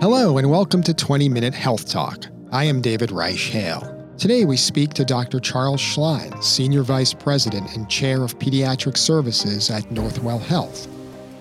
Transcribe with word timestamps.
Hello, 0.00 0.38
and 0.38 0.50
welcome 0.50 0.82
to 0.84 0.94
20 0.94 1.28
Minute 1.28 1.52
Health 1.52 1.86
Talk. 1.86 2.24
I 2.52 2.64
am 2.64 2.80
David 2.80 3.10
Reich 3.10 3.36
Hale. 3.36 4.14
Today, 4.16 4.46
we 4.46 4.56
speak 4.56 4.94
to 4.94 5.04
Dr. 5.04 5.40
Charles 5.40 5.82
Schleien, 5.82 6.42
Senior 6.42 6.84
Vice 6.84 7.12
President 7.12 7.76
and 7.76 7.86
Chair 7.86 8.22
of 8.22 8.38
Pediatric 8.38 8.96
Services 8.96 9.68
at 9.68 9.82
Northwell 9.90 10.40
Health, 10.40 10.88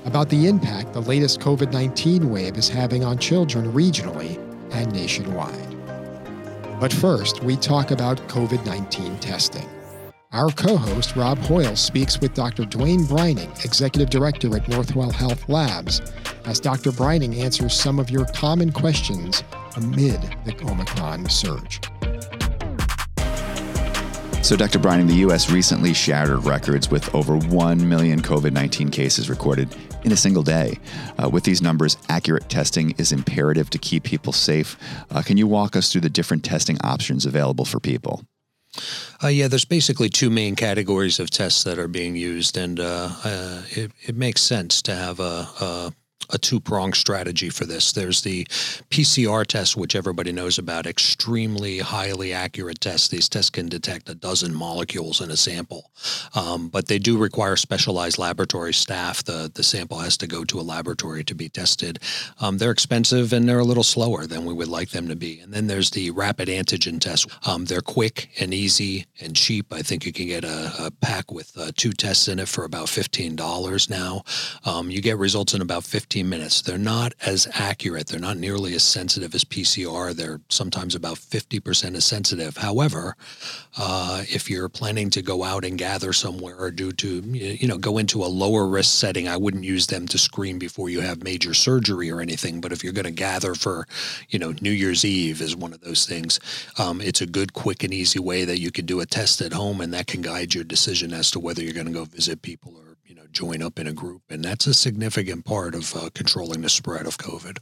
about 0.04 0.28
the 0.28 0.48
impact 0.48 0.92
the 0.92 1.00
latest 1.00 1.40
COVID 1.40 1.72
19 1.72 2.30
wave 2.30 2.58
is 2.58 2.68
having 2.68 3.06
on 3.06 3.18
children 3.18 3.72
regionally 3.72 4.38
and 4.74 4.92
nationwide. 4.92 5.78
But 6.82 6.92
first, 6.92 7.42
we 7.42 7.56
talk 7.56 7.92
about 7.92 8.18
COVID 8.28 8.66
19 8.66 9.20
testing. 9.20 9.70
Our 10.34 10.50
co 10.50 10.76
host, 10.76 11.16
Rob 11.16 11.38
Hoyle, 11.38 11.78
speaks 11.78 12.20
with 12.20 12.34
Dr. 12.34 12.64
Dwayne 12.64 13.08
Breining, 13.08 13.64
Executive 13.64 14.10
Director 14.10 14.54
at 14.58 14.64
Northwell 14.66 15.14
Health 15.14 15.48
Labs, 15.48 16.02
as 16.46 16.60
Dr. 16.60 16.92
Breining 16.92 17.38
answers 17.38 17.74
some 17.74 18.00
of 18.00 18.10
your 18.10 18.26
common 18.26 18.72
questions 18.72 19.44
amid 19.76 20.22
the 20.46 20.56
Omicron 20.66 21.30
surge. 21.30 21.80
So, 24.42 24.56
Dr. 24.56 24.80
Breining, 24.80 25.08
the 25.08 25.16
U.S. 25.16 25.52
recently 25.52 25.94
shattered 25.94 26.46
records 26.46 26.90
with 26.90 27.14
over 27.14 27.38
1 27.38 27.88
million 27.88 28.22
COVID 28.22 28.52
19 28.52 28.90
cases 28.90 29.30
recorded 29.30 29.76
in 30.04 30.12
a 30.12 30.18
single 30.18 30.44
day. 30.44 30.80
Uh, 31.22 31.30
with 31.30 31.44
these 31.44 31.62
numbers, 31.62 31.98
accurate 32.08 32.50
testing 32.50 32.96
is 32.98 33.12
imperative 33.12 33.70
to 33.70 33.78
keep 33.78 34.04
people 34.04 34.34
safe. 34.34 34.78
Uh, 35.12 35.22
can 35.22 35.38
you 35.38 35.46
walk 35.46 35.76
us 35.76 35.92
through 35.92 36.02
the 36.02 36.10
different 36.10 36.44
testing 36.44 36.78
options 36.84 37.26
available 37.26 37.66
for 37.66 37.80
people? 37.80 38.24
Uh, 39.24 39.28
yeah, 39.28 39.48
there's 39.48 39.66
basically 39.66 40.10
two 40.10 40.30
main 40.30 40.56
categories 40.56 41.20
of 41.20 41.30
tests 41.30 41.64
that 41.64 41.78
are 41.78 41.88
being 41.88 42.16
used, 42.16 42.58
and 42.58 42.80
uh, 42.80 43.10
uh, 43.24 43.64
it, 43.72 43.92
it 44.02 44.16
makes 44.16 44.42
sense 44.42 44.82
to 44.84 44.96
have 44.96 45.20
a, 45.20 45.48
a 45.60 45.94
a 46.30 46.38
two 46.38 46.60
pronged 46.60 46.96
strategy 46.96 47.50
for 47.50 47.66
this. 47.66 47.92
There's 47.92 48.22
the 48.22 48.46
PCR 48.90 49.46
test, 49.46 49.76
which 49.76 49.96
everybody 49.96 50.32
knows 50.32 50.58
about, 50.58 50.86
extremely 50.86 51.80
highly 51.80 52.34
accurate 52.34 52.82
test. 52.82 53.12
These 53.12 53.30
tests 53.30 53.50
can 53.50 53.68
detect 53.70 54.10
a 54.10 54.16
dozen 54.16 54.54
molecules 54.54 55.22
in 55.22 55.32
a 55.32 55.38
sample, 55.38 55.92
um, 56.36 56.70
but 56.70 56.88
they 56.88 57.00
do 57.00 57.18
require 57.18 57.56
specialized 57.56 58.18
laboratory 58.18 58.74
staff. 58.74 59.24
The, 59.24 59.52
the 59.54 59.64
sample 59.64 60.00
has 60.00 60.18
to 60.18 60.28
go 60.28 60.44
to 60.46 60.60
a 60.60 60.62
laboratory 60.62 61.24
to 61.24 61.36
be 61.36 61.50
tested. 61.50 62.00
Um, 62.40 62.58
they're 62.58 62.72
expensive 62.72 63.34
and 63.34 63.48
they're 63.48 63.60
a 63.60 63.64
little 63.64 63.84
slower 63.84 64.26
than 64.26 64.46
we 64.46 64.54
would 64.54 64.68
like 64.68 64.90
them 64.90 65.08
to 65.08 65.16
be. 65.16 65.40
And 65.40 65.54
then 65.54 65.68
there's 65.68 65.92
the 65.92 66.12
rapid 66.12 66.48
antigen 66.48 67.00
test. 67.00 67.28
Um, 67.48 67.66
they're 67.66 67.82
quick 67.82 68.30
and 68.40 68.54
easy 68.54 69.06
and 69.20 69.36
cheap. 69.36 69.74
I 69.74 69.82
think 69.82 70.06
you 70.06 70.14
can 70.14 70.28
get 70.28 70.44
a, 70.44 70.72
a 70.80 70.92
pack 70.92 71.32
with 71.32 71.58
uh, 71.58 71.72
two 71.76 71.92
tests 71.92 72.28
in 72.28 72.40
it 72.40 72.48
for 72.48 72.64
about 72.64 72.88
$15 72.88 73.90
now. 73.90 74.24
Um, 74.66 74.90
you 74.92 75.02
get 75.02 75.18
results 75.18 75.54
in 75.54 75.62
about 75.62 75.84
15 75.84 76.19
15 76.20 76.30
minutes. 76.30 76.62
They're 76.62 76.78
not 76.78 77.14
as 77.26 77.48
accurate. 77.54 78.08
They're 78.08 78.20
not 78.20 78.36
nearly 78.36 78.74
as 78.74 78.84
sensitive 78.84 79.34
as 79.34 79.46
PCR. 79.46 80.14
They're 80.14 80.42
sometimes 80.50 80.94
about 80.94 81.16
50% 81.16 81.96
as 81.96 82.04
sensitive. 82.04 82.58
However, 82.58 83.16
uh, 83.78 84.24
if 84.28 84.50
you're 84.50 84.68
planning 84.68 85.10
to 85.12 85.22
go 85.22 85.46
out 85.46 85.64
and 85.64 85.78
gather 85.78 86.12
somewhere 86.12 86.58
or 86.58 86.72
due 86.72 86.92
to, 86.92 87.22
you 87.22 87.68
know, 87.70 87.78
go 87.78 87.98
into 87.98 88.22
a 88.22 88.28
lower 88.28 88.68
risk 88.68 88.94
setting, 89.00 89.30
I 89.30 89.38
wouldn't 89.38 89.64
use 89.64 89.88
them 89.88 90.08
to 90.10 90.18
screen 90.18 90.60
before 90.60 90.90
you 90.90 91.00
have 91.00 91.24
major 91.24 91.54
surgery 91.54 92.12
or 92.12 92.20
anything. 92.20 92.60
But 92.60 92.74
if 92.74 92.84
you're 92.84 92.92
going 92.92 93.06
to 93.06 93.12
gather 93.12 93.56
for, 93.56 93.88
you 94.28 94.40
know, 94.40 94.54
New 94.60 94.72
Year's 94.72 95.06
Eve 95.06 95.42
is 95.42 95.56
one 95.56 95.72
of 95.72 95.80
those 95.80 96.06
things, 96.06 96.42
um, 96.78 97.00
it's 97.00 97.22
a 97.22 97.28
good, 97.28 97.54
quick, 97.54 97.82
and 97.82 97.94
easy 97.94 98.20
way 98.20 98.44
that 98.44 98.60
you 98.60 98.72
can 98.72 98.86
do 98.86 99.00
a 99.00 99.06
test 99.06 99.40
at 99.40 99.54
home 99.54 99.80
and 99.80 99.94
that 99.94 100.08
can 100.08 100.22
guide 100.22 100.54
your 100.54 100.66
decision 100.66 101.14
as 101.14 101.32
to 101.32 101.40
whether 101.40 101.62
you're 101.62 101.72
going 101.72 101.86
to 101.86 101.94
go 101.94 102.04
visit 102.04 102.42
people 102.42 102.76
or 102.76 102.89
join 103.32 103.62
up 103.62 103.80
in 103.80 103.88
a 103.88 103.94
group, 103.94 104.24
and 104.30 104.44
that's 104.44 104.68
a 104.68 104.74
significant 104.74 105.46
part 105.46 105.76
of 105.76 105.96
uh, 105.96 106.10
controlling 106.14 106.62
the 106.62 106.70
spread 106.70 107.06
of 107.06 107.18
COVID. 107.18 107.60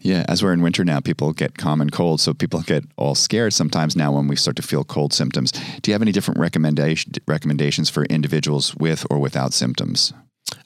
Yeah, 0.00 0.24
as 0.28 0.42
we're 0.42 0.52
in 0.52 0.62
winter 0.62 0.84
now, 0.84 1.00
people 1.00 1.32
get 1.32 1.56
common 1.56 1.90
cold, 1.90 2.20
so 2.20 2.34
people 2.34 2.62
get 2.62 2.84
all 2.96 3.14
scared 3.14 3.52
sometimes 3.52 3.96
now 3.96 4.12
when 4.12 4.28
we 4.28 4.36
start 4.36 4.56
to 4.56 4.62
feel 4.62 4.84
cold 4.84 5.12
symptoms. 5.12 5.52
Do 5.52 5.90
you 5.90 5.92
have 5.94 6.02
any 6.02 6.12
different 6.12 6.40
recommendation 6.40 7.12
recommendations 7.26 7.90
for 7.90 8.04
individuals 8.04 8.74
with 8.76 9.06
or 9.10 9.18
without 9.18 9.52
symptoms? 9.52 10.12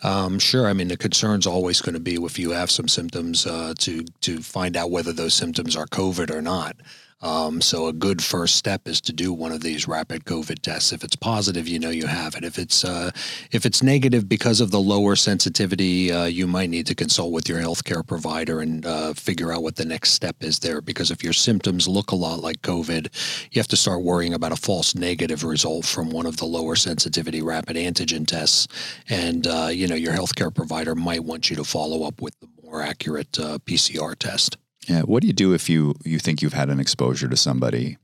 Um, 0.03 0.39
sure. 0.39 0.67
I 0.67 0.73
mean, 0.73 0.89
the 0.89 0.97
concern's 0.97 1.47
always 1.47 1.81
going 1.81 1.95
to 1.95 2.01
be 2.01 2.15
if 2.15 2.39
you 2.39 2.51
have 2.51 2.71
some 2.71 2.89
symptoms 2.89 3.47
uh, 3.47 3.75
to 3.79 4.05
to 4.23 4.43
find 4.43 4.77
out 4.77 4.91
whether 4.91 5.13
those 5.13 5.35
symptoms 5.35 5.77
are 5.77 5.87
COVID 5.87 6.31
or 6.31 6.43
not. 6.43 6.77
Um, 7.21 7.61
so 7.61 7.89
a 7.89 7.93
good 7.93 8.23
first 8.23 8.55
step 8.55 8.87
is 8.87 9.01
to 9.03 9.13
do 9.13 9.33
one 9.33 9.51
of 9.51 9.61
these 9.61 9.89
rapid 9.89 10.25
COVID 10.25 10.61
tests. 10.61 10.93
If 10.93 11.03
it's 11.03 11.17
positive, 11.17 11.67
you 11.67 11.81
know 11.81 11.91
you 11.91 12.07
have 12.07 12.37
it. 12.37 12.45
If 12.45 12.59
it's 12.59 12.85
uh, 12.85 13.11
if 13.51 13.67
it's 13.67 13.83
negative 13.83 14.29
because 14.29 14.61
of 14.61 14.71
the 14.71 14.79
lower 14.79 15.17
sensitivity, 15.17 16.13
uh, 16.13 16.27
you 16.27 16.47
might 16.47 16.71
need 16.71 16.87
to 16.87 16.95
consult 16.95 17.33
with 17.33 17.49
your 17.49 17.59
healthcare 17.59 18.07
provider 18.07 18.61
and 18.61 18.87
uh, 18.87 19.15
figure 19.15 19.53
out 19.53 19.65
what 19.65 19.75
the 19.75 19.85
next 19.85 20.13
step 20.13 20.37
is 20.45 20.61
there. 20.61 20.81
Because 20.81 21.11
if 21.11 21.25
your 21.25 21.33
symptoms 21.33 21.89
look 21.89 22.13
a 22.13 22.17
lot 22.17 22.39
like 22.39 22.63
COVID, 22.63 23.09
you 23.51 23.59
have 23.59 23.69
to 23.69 23.77
start 23.77 24.03
worrying 24.03 24.35
about 24.35 24.53
a 24.53 24.57
false 24.57 24.95
negative 24.95 25.43
result 25.43 25.87
from 25.87 26.11
one 26.11 26.27
of 26.27 26.37
the 26.37 26.47
lower 26.47 26.77
sensitivity 26.77 27.43
rapid 27.43 27.77
antigen 27.77 28.27
tests, 28.27 28.69
and 29.09 29.47
uh, 29.49 29.69
you 29.73 29.89
know 29.89 29.97
your 29.97 30.13
healthcare 30.13 30.55
provider 30.55 30.95
might 30.95 31.25
want 31.25 31.51
you 31.51 31.57
to 31.57 31.65
follow 31.65 32.07
up 32.07 32.23
with 32.23 32.39
the 32.39 32.49
more 32.63 32.81
accurate 32.81 33.37
uh, 33.41 33.59
PCR 33.67 34.15
test. 34.15 34.57
Yeah. 34.89 35.03
What 35.03 35.21
do 35.21 35.27
you 35.27 35.35
do 35.35 35.53
if 35.53 35.69
you 35.69 35.95
you 36.05 36.19
think 36.19 36.41
you've 36.43 36.55
had 36.55 36.71
an 36.71 36.81
exposure 36.81 37.29
to 37.29 37.37
somebody 37.37 37.99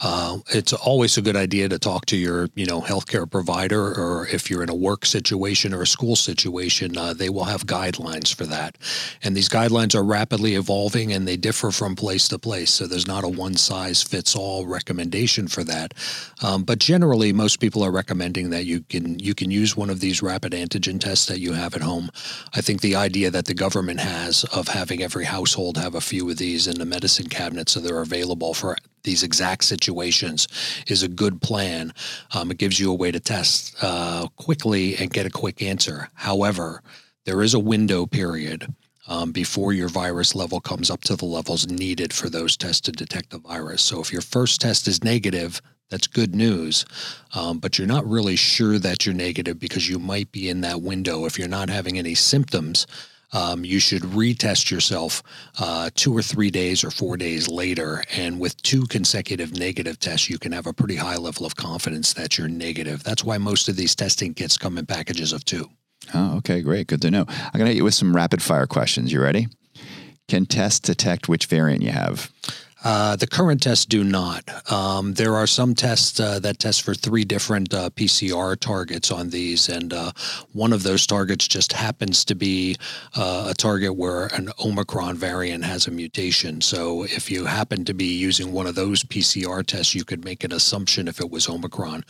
uh, 0.00 0.38
it's 0.52 0.72
always 0.72 1.16
a 1.16 1.22
good 1.22 1.36
idea 1.36 1.68
to 1.68 1.78
talk 1.78 2.06
to 2.06 2.16
your, 2.16 2.48
you 2.54 2.66
know, 2.66 2.80
healthcare 2.80 3.30
provider, 3.30 3.80
or 3.80 4.26
if 4.28 4.50
you're 4.50 4.62
in 4.62 4.68
a 4.68 4.74
work 4.74 5.06
situation 5.06 5.72
or 5.72 5.82
a 5.82 5.86
school 5.86 6.16
situation, 6.16 6.96
uh, 6.96 7.12
they 7.12 7.30
will 7.30 7.44
have 7.44 7.66
guidelines 7.66 8.34
for 8.34 8.44
that. 8.44 8.76
And 9.22 9.36
these 9.36 9.48
guidelines 9.48 9.94
are 9.94 10.04
rapidly 10.04 10.54
evolving, 10.54 11.12
and 11.12 11.26
they 11.26 11.36
differ 11.36 11.70
from 11.70 11.96
place 11.96 12.28
to 12.28 12.38
place. 12.38 12.70
So 12.70 12.86
there's 12.86 13.06
not 13.06 13.24
a 13.24 13.28
one 13.28 13.54
size 13.54 14.02
fits 14.02 14.36
all 14.36 14.66
recommendation 14.66 15.48
for 15.48 15.64
that. 15.64 15.94
Um, 16.42 16.64
but 16.64 16.78
generally, 16.78 17.32
most 17.32 17.60
people 17.60 17.82
are 17.82 17.90
recommending 17.90 18.50
that 18.50 18.64
you 18.64 18.80
can 18.82 19.18
you 19.18 19.34
can 19.34 19.50
use 19.50 19.76
one 19.76 19.90
of 19.90 20.00
these 20.00 20.22
rapid 20.22 20.52
antigen 20.52 21.00
tests 21.00 21.26
that 21.26 21.40
you 21.40 21.52
have 21.52 21.74
at 21.74 21.82
home. 21.82 22.10
I 22.54 22.60
think 22.60 22.80
the 22.80 22.96
idea 22.96 23.30
that 23.30 23.46
the 23.46 23.54
government 23.54 24.00
has 24.00 24.44
of 24.44 24.68
having 24.68 25.02
every 25.02 25.24
household 25.24 25.76
have 25.78 25.94
a 25.94 26.00
few 26.00 26.28
of 26.30 26.36
these 26.36 26.66
in 26.66 26.78
the 26.78 26.84
medicine 26.84 27.28
cabinet 27.28 27.68
so 27.68 27.80
they're 27.80 28.00
available 28.00 28.54
for 28.54 28.76
these 29.06 29.22
exact 29.22 29.64
situations 29.64 30.46
is 30.88 31.02
a 31.02 31.08
good 31.08 31.40
plan. 31.40 31.94
Um, 32.34 32.50
it 32.50 32.58
gives 32.58 32.78
you 32.78 32.90
a 32.90 32.94
way 32.94 33.10
to 33.10 33.20
test 33.20 33.74
uh, 33.80 34.28
quickly 34.36 34.96
and 34.96 35.10
get 35.10 35.24
a 35.24 35.30
quick 35.30 35.62
answer. 35.62 36.10
However, 36.12 36.82
there 37.24 37.40
is 37.40 37.54
a 37.54 37.58
window 37.58 38.04
period 38.04 38.74
um, 39.08 39.32
before 39.32 39.72
your 39.72 39.88
virus 39.88 40.34
level 40.34 40.60
comes 40.60 40.90
up 40.90 41.02
to 41.02 41.16
the 41.16 41.24
levels 41.24 41.66
needed 41.68 42.12
for 42.12 42.28
those 42.28 42.56
tests 42.56 42.82
to 42.82 42.92
detect 42.92 43.30
the 43.30 43.38
virus. 43.38 43.82
So 43.82 44.00
if 44.00 44.12
your 44.12 44.22
first 44.22 44.60
test 44.60 44.88
is 44.88 45.02
negative, 45.02 45.62
that's 45.88 46.08
good 46.08 46.34
news, 46.34 46.84
um, 47.34 47.58
but 47.58 47.78
you're 47.78 47.86
not 47.86 48.04
really 48.08 48.34
sure 48.34 48.78
that 48.80 49.06
you're 49.06 49.14
negative 49.14 49.60
because 49.60 49.88
you 49.88 50.00
might 50.00 50.32
be 50.32 50.48
in 50.48 50.60
that 50.62 50.82
window 50.82 51.24
if 51.24 51.38
you're 51.38 51.46
not 51.46 51.70
having 51.70 51.96
any 51.96 52.16
symptoms 52.16 52.86
um, 53.32 53.64
you 53.64 53.78
should 53.78 54.02
retest 54.02 54.70
yourself 54.70 55.22
uh, 55.58 55.90
two 55.94 56.16
or 56.16 56.22
three 56.22 56.50
days 56.50 56.84
or 56.84 56.90
four 56.90 57.16
days 57.16 57.48
later. 57.48 58.02
And 58.16 58.38
with 58.38 58.60
two 58.62 58.86
consecutive 58.86 59.58
negative 59.58 59.98
tests, 59.98 60.30
you 60.30 60.38
can 60.38 60.52
have 60.52 60.66
a 60.66 60.72
pretty 60.72 60.96
high 60.96 61.16
level 61.16 61.46
of 61.46 61.56
confidence 61.56 62.12
that 62.14 62.38
you're 62.38 62.48
negative. 62.48 63.02
That's 63.02 63.24
why 63.24 63.38
most 63.38 63.68
of 63.68 63.76
these 63.76 63.94
testing 63.94 64.34
kits 64.34 64.56
come 64.56 64.78
in 64.78 64.86
packages 64.86 65.32
of 65.32 65.44
two. 65.44 65.68
Oh, 66.14 66.36
okay, 66.38 66.60
great. 66.60 66.86
Good 66.86 67.02
to 67.02 67.10
know. 67.10 67.24
I'm 67.28 67.52
going 67.52 67.66
to 67.66 67.72
hit 67.72 67.76
you 67.76 67.84
with 67.84 67.94
some 67.94 68.14
rapid 68.14 68.42
fire 68.42 68.66
questions. 68.66 69.12
You 69.12 69.20
ready? 69.20 69.48
Can 70.28 70.46
tests 70.46 70.80
detect 70.80 71.28
which 71.28 71.46
variant 71.46 71.82
you 71.82 71.90
have? 71.90 72.30
Uh, 72.84 73.16
the 73.16 73.26
current 73.26 73.62
tests 73.62 73.86
do 73.86 74.04
not. 74.04 74.70
Um, 74.70 75.14
there 75.14 75.34
are 75.34 75.46
some 75.46 75.74
tests 75.74 76.20
uh, 76.20 76.38
that 76.40 76.58
test 76.58 76.82
for 76.82 76.94
three 76.94 77.24
different 77.24 77.72
uh, 77.72 77.88
PCR 77.90 78.58
targets 78.58 79.10
on 79.10 79.30
these, 79.30 79.68
and 79.68 79.92
uh, 79.92 80.12
one 80.52 80.72
of 80.72 80.82
those 80.82 81.06
targets 81.06 81.48
just 81.48 81.72
happens 81.72 82.24
to 82.26 82.34
be 82.34 82.76
uh, 83.16 83.46
a 83.48 83.54
target 83.54 83.96
where 83.96 84.26
an 84.26 84.50
Omicron 84.62 85.16
variant 85.16 85.64
has 85.64 85.86
a 85.86 85.90
mutation. 85.90 86.60
So 86.60 87.04
if 87.04 87.30
you 87.30 87.46
happen 87.46 87.84
to 87.86 87.94
be 87.94 88.14
using 88.14 88.52
one 88.52 88.66
of 88.66 88.74
those 88.74 89.02
PCR 89.02 89.64
tests, 89.64 89.94
you 89.94 90.04
could 90.04 90.24
make 90.24 90.44
an 90.44 90.52
assumption 90.52 91.08
if 91.08 91.18
it 91.18 91.30
was 91.30 91.48
Omicron. 91.48 92.04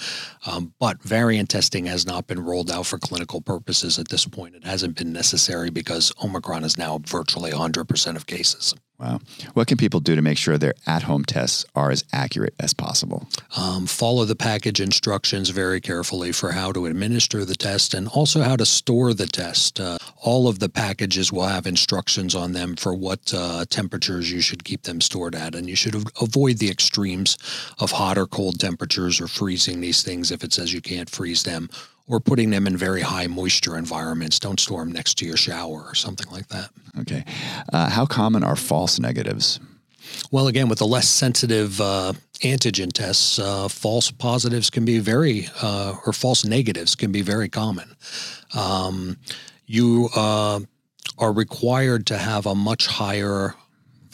Um, 0.47 0.75
but 0.81 1.01
variant 1.03 1.49
testing 1.49 1.87
has 1.87 2.07
not 2.07 2.27
been 2.27 2.41
rolled 2.41 2.73
out 2.73 2.87
for 2.87 2.99
clinical 2.99 3.41
purposes 3.41 4.01
at 4.01 4.09
this 4.09 4.27
point. 4.27 4.57
It 4.57 4.65
hasn't 4.65 4.97
been 4.97 5.13
necessary 5.13 5.71
because 5.71 6.13
Omicron 6.23 6.65
is 6.65 6.77
now 6.77 6.99
virtually 6.99 7.53
100% 7.53 8.17
of 8.17 8.27
cases. 8.27 8.75
Wow. 8.99 9.21
What 9.53 9.67
can 9.67 9.77
people 9.77 10.01
do 10.01 10.17
to 10.17 10.23
make 10.23 10.39
sure 10.39 10.57
their 10.57 10.75
at 10.87 11.03
home 11.03 11.25
tests 11.25 11.67
are 11.75 11.91
as 11.91 12.03
accurate 12.15 12.55
as 12.59 12.73
possible? 12.73 13.29
Um, 13.57 13.87
follow 13.87 14.25
the 14.25 14.37
package 14.37 14.81
instructions 14.81 15.51
very 15.51 15.83
carefully 15.83 16.33
for 16.33 16.53
how 16.53 16.73
to 16.73 16.87
administer 16.87 17.45
the 17.45 17.55
test 17.55 17.93
and 17.93 18.09
also 18.09 18.43
how 18.43 18.57
to 18.57 18.65
store 18.65 19.13
the 19.13 19.27
test. 19.27 19.81
Uh, 19.81 19.99
all 20.23 20.49
of 20.49 20.61
the 20.61 20.71
packages 20.71 21.31
will 21.31 21.47
have 21.47 21.67
instructions 21.67 22.35
on 22.35 22.53
them 22.53 22.75
for 22.75 22.95
what 22.95 23.35
uh, 23.35 23.67
temperatures 23.69 24.33
you 24.33 24.41
should 24.41 24.65
keep 24.65 24.83
them 24.85 25.03
stored 25.03 25.35
at. 25.35 25.55
And 25.55 25.69
you 25.69 25.77
should 25.77 25.95
avoid 26.21 26.57
the 26.57 26.71
extremes 26.71 27.37
of 27.79 27.91
hot 27.91 28.17
or 28.17 28.27
cold 28.27 28.59
temperatures 28.59 29.21
or 29.21 29.29
freezing 29.29 29.83
these 29.83 30.03
things 30.03 30.31
if 30.31 30.43
it 30.43 30.55
says 30.55 30.73
you 30.73 30.81
can't 30.81 31.11
freeze 31.11 31.43
them 31.43 31.69
or 32.09 32.21
putting 32.21 32.51
them 32.51 32.67
in 32.67 32.77
very 32.77 33.03
high 33.03 33.27
moisture 33.27 33.77
environments. 33.77 34.39
Don't 34.39 34.61
store 34.61 34.85
them 34.85 34.93
next 34.93 35.19
to 35.19 35.27
your 35.27 35.37
shower 35.37 35.85
or 35.87 35.95
something 35.95 36.31
like 36.31 36.49
that. 36.49 36.71
Okay. 37.01 37.25
Uh, 37.73 37.91
how 37.91 38.07
common 38.07 38.45
are 38.45 38.57
false 38.57 38.99
negatives? 38.99 39.61
Well, 40.31 40.47
again, 40.47 40.69
with 40.69 40.79
the 40.79 40.87
less 40.87 41.09
sensitive 41.09 41.81
uh, 41.81 42.13
antigen 42.41 42.93
tests, 42.93 43.39
uh, 43.39 43.69
false 43.69 44.11
positives 44.11 44.71
can 44.71 44.85
be 44.85 44.99
very, 44.99 45.49
uh, 45.63 45.97
or 46.07 46.13
false 46.13 46.45
negatives 46.45 46.95
can 46.95 47.11
be 47.11 47.23
very 47.23 47.49
common. 47.49 47.97
Um, 48.55 49.19
you 49.67 50.09
uh, 50.15 50.61
are 51.19 51.33
required 51.33 52.07
to 52.07 52.19
have 52.19 52.47
a 52.47 52.55
much 52.55 52.87
higher 52.87 53.55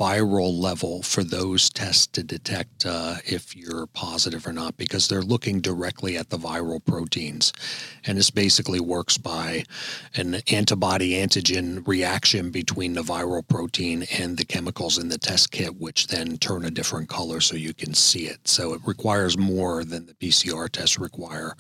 viral 0.03 0.61
level 0.61 1.01
for 1.01 1.23
those 1.23 1.71
tests 1.71 2.09
to 2.09 2.25
detect 2.25 2.85
uh, 2.85 3.15
if 3.25 3.55
you're 3.55 3.87
positive 3.87 4.45
or 4.49 4.53
not 4.53 4.77
because 4.77 5.07
they're 5.07 5.23
looking 5.23 5.61
directly 5.61 6.17
at 6.17 6.29
the 6.29 6.37
viral 6.37 6.85
proteins. 6.85 7.53
And 8.05 8.19
this 8.19 8.29
basically 8.29 8.81
works 8.81 9.17
by 9.17 9.65
an 10.17 10.41
antibody 10.51 11.13
antigen 11.13 11.87
reaction 11.87 12.51
between 12.51 12.95
the 12.95 13.03
viral 13.03 13.47
protein 13.47 14.05
and 14.19 14.37
the 14.37 14.45
chemicals 14.45 14.99
in 14.99 15.09
the 15.09 15.19
test 15.19 15.53
kit, 15.53 15.81
which 15.81 16.09
then 16.09 16.37
turn 16.37 16.65
a 16.65 16.71
different 16.71 17.09
color 17.09 17.41
so 17.41 17.55
you 17.55 17.73
can 17.73 17.95
see 17.95 18.27
it. 18.27 18.49
So 18.49 18.75
it 18.75 18.81
requires 18.85 19.39
more 19.39 19.85
than 19.85 20.07
the 20.07 20.15
PCR 20.15 20.69
tests 20.69 20.99
require. 20.99 21.55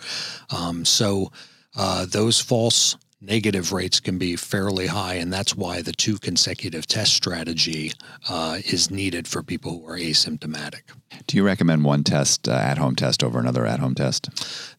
Um, 0.51 0.85
so 0.85 1.31
uh, 1.77 2.07
those 2.07 2.41
false 2.41 2.97
negative 3.23 3.73
rates 3.73 4.01
can 4.01 4.19
be 4.19 4.37
fairly 4.37 4.89
high, 4.89 5.15
and 5.15 5.33
that's 5.33 5.57
why 5.57 5.81
the 5.81 5.93
two 5.93 6.19
consecutive 6.19 6.87
test 6.87 7.15
strategy 7.15 7.93
uh, 8.29 8.59
is 8.65 8.91
needed 8.91 9.29
for 9.29 9.43
people 9.43 9.79
who 9.79 9.87
are 9.87 9.99
asymptomatic. 9.99 10.83
Do 11.27 11.37
you 11.37 11.45
recommend 11.45 11.85
one 11.85 12.05
test, 12.05 12.49
uh, 12.49 12.53
at 12.53 12.79
home 12.79 12.97
test, 12.97 13.23
over 13.23 13.39
another 13.39 13.67
at 13.67 13.81
home 13.81 13.95
test? 13.95 14.29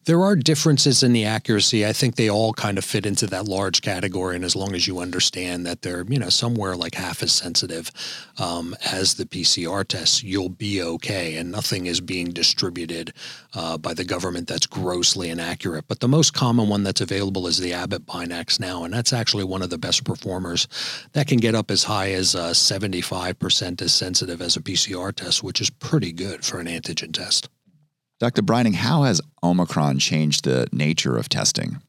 There 0.04 0.22
are 0.22 0.36
differences 0.36 1.02
in 1.02 1.12
the 1.12 1.24
accuracy. 1.24 1.86
I 1.86 1.92
think 1.92 2.16
they 2.16 2.28
all 2.28 2.52
kind 2.52 2.76
of 2.76 2.84
fit 2.84 3.06
into 3.06 3.26
that 3.28 3.46
large 3.46 3.82
category, 3.82 4.36
and 4.36 4.44
as 4.44 4.56
long 4.56 4.74
as 4.74 4.86
you 4.86 4.98
understand 4.98 5.64
that 5.66 5.82
they're 5.82 6.04
you 6.08 6.18
know 6.18 6.28
somewhere 6.28 6.76
like 6.76 6.94
half 6.94 7.22
as 7.22 7.32
sensitive 7.32 7.90
um, 8.38 8.76
as 8.84 9.14
the 9.14 9.24
PCR 9.24 9.86
tests, 9.86 10.22
you'll 10.22 10.48
be 10.48 10.82
okay. 10.82 11.36
And 11.36 11.50
nothing 11.50 11.86
is 11.86 12.00
being 12.00 12.30
distributed 12.32 13.12
uh, 13.54 13.78
by 13.78 13.94
the 13.94 14.04
government 14.04 14.48
that's 14.48 14.66
grossly 14.66 15.30
inaccurate. 15.30 15.86
But 15.88 16.00
the 16.00 16.08
most 16.08 16.34
common 16.34 16.68
one 16.68 16.82
that's 16.82 17.00
available 17.00 17.46
is 17.46 17.58
the 17.58 17.72
Abbott 17.72 18.06
Now, 18.60 18.84
and 18.84 18.92
that's 18.92 19.12
actually 19.12 19.44
one 19.44 19.62
of 19.62 19.70
the 19.70 19.78
best 19.78 20.04
performers. 20.04 20.68
That 21.12 21.26
can 21.26 21.38
get 21.38 21.54
up 21.54 21.70
as 21.70 21.84
high 21.84 22.12
as 22.12 22.34
uh, 22.34 22.50
75% 22.50 23.82
as 23.82 23.92
sensitive 23.92 24.40
as 24.40 24.56
a 24.56 24.60
PCR 24.60 25.14
test, 25.14 25.42
which 25.42 25.60
is 25.60 25.70
pretty 25.70 26.12
good 26.12 26.44
for 26.44 26.58
an 26.58 26.66
antigen 26.66 27.12
test. 27.12 27.48
Dr. 28.20 28.42
Breining, 28.42 28.74
how 28.74 29.02
has 29.02 29.20
Omicron 29.42 29.98
changed 29.98 30.44
the 30.44 30.68
nature 30.72 31.16
of 31.16 31.28
testing? 31.28 31.80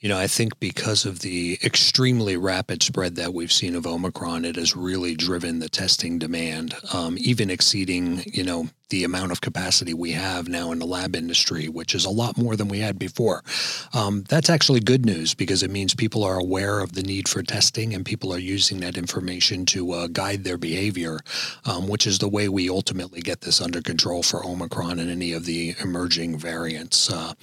You 0.00 0.08
know, 0.08 0.18
I 0.18 0.28
think 0.28 0.60
because 0.60 1.04
of 1.04 1.20
the 1.20 1.58
extremely 1.64 2.36
rapid 2.36 2.82
spread 2.84 3.16
that 3.16 3.34
we've 3.34 3.52
seen 3.52 3.74
of 3.74 3.84
Omicron, 3.84 4.44
it 4.44 4.54
has 4.54 4.76
really 4.76 5.16
driven 5.16 5.58
the 5.58 5.68
testing 5.68 6.18
demand, 6.18 6.74
um, 6.92 7.16
even 7.18 7.50
exceeding, 7.50 8.22
you 8.26 8.44
know, 8.44 8.68
the 8.90 9.04
amount 9.04 9.32
of 9.32 9.40
capacity 9.40 9.92
we 9.92 10.12
have 10.12 10.48
now 10.48 10.72
in 10.72 10.78
the 10.78 10.86
lab 10.86 11.14
industry, 11.14 11.68
which 11.68 11.94
is 11.94 12.04
a 12.04 12.10
lot 12.10 12.38
more 12.38 12.56
than 12.56 12.68
we 12.68 12.78
had 12.78 12.98
before. 12.98 13.42
Um, 13.92 14.24
that's 14.28 14.48
actually 14.48 14.80
good 14.80 15.04
news 15.04 15.34
because 15.34 15.62
it 15.62 15.70
means 15.70 15.94
people 15.94 16.24
are 16.24 16.38
aware 16.38 16.80
of 16.80 16.92
the 16.92 17.02
need 17.02 17.28
for 17.28 17.42
testing 17.42 17.94
and 17.94 18.04
people 18.04 18.32
are 18.32 18.38
using 18.38 18.80
that 18.80 18.96
information 18.96 19.66
to 19.66 19.92
uh, 19.92 20.06
guide 20.08 20.44
their 20.44 20.56
behavior, 20.56 21.20
um, 21.64 21.88
which 21.88 22.06
is 22.06 22.18
the 22.18 22.28
way 22.28 22.48
we 22.48 22.70
ultimately 22.70 23.20
get 23.20 23.42
this 23.42 23.60
under 23.60 23.82
control 23.82 24.22
for 24.22 24.44
Omicron 24.44 24.98
and 24.98 25.10
any 25.10 25.32
of 25.32 25.44
the 25.44 25.74
emerging 25.82 26.38
variants. 26.38 27.12
Uh, 27.12 27.34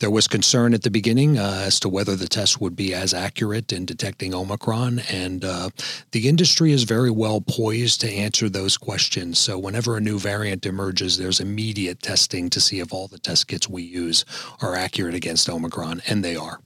there 0.00 0.10
was 0.10 0.26
concern 0.26 0.74
at 0.74 0.82
the 0.82 0.90
beginning 0.90 1.38
uh, 1.38 1.62
as 1.64 1.78
to 1.80 1.88
whether 1.88 2.16
the 2.16 2.28
test 2.28 2.60
would 2.60 2.74
be 2.74 2.92
as 2.92 3.14
accurate 3.14 3.72
in 3.72 3.84
detecting 3.84 4.34
Omicron, 4.34 5.00
and 5.10 5.44
uh, 5.44 5.70
the 6.10 6.28
industry 6.28 6.72
is 6.72 6.82
very 6.82 7.10
well 7.10 7.40
poised 7.40 8.00
to 8.00 8.10
answer 8.10 8.48
those 8.48 8.76
questions. 8.76 9.38
So 9.38 9.58
whenever 9.58 9.96
a 9.96 10.00
new 10.00 10.18
variant 10.18 10.66
emerges, 10.66 10.87
there's 10.92 11.40
immediate 11.40 12.02
testing 12.02 12.50
to 12.50 12.60
see 12.60 12.80
if 12.80 12.92
all 12.92 13.08
the 13.08 13.18
test 13.18 13.48
kits 13.48 13.68
we 13.68 13.82
use 13.82 14.24
are 14.60 14.74
accurate 14.74 15.14
against 15.14 15.48
Omicron, 15.48 16.02
and 16.06 16.24
they 16.24 16.36
are. 16.36 16.60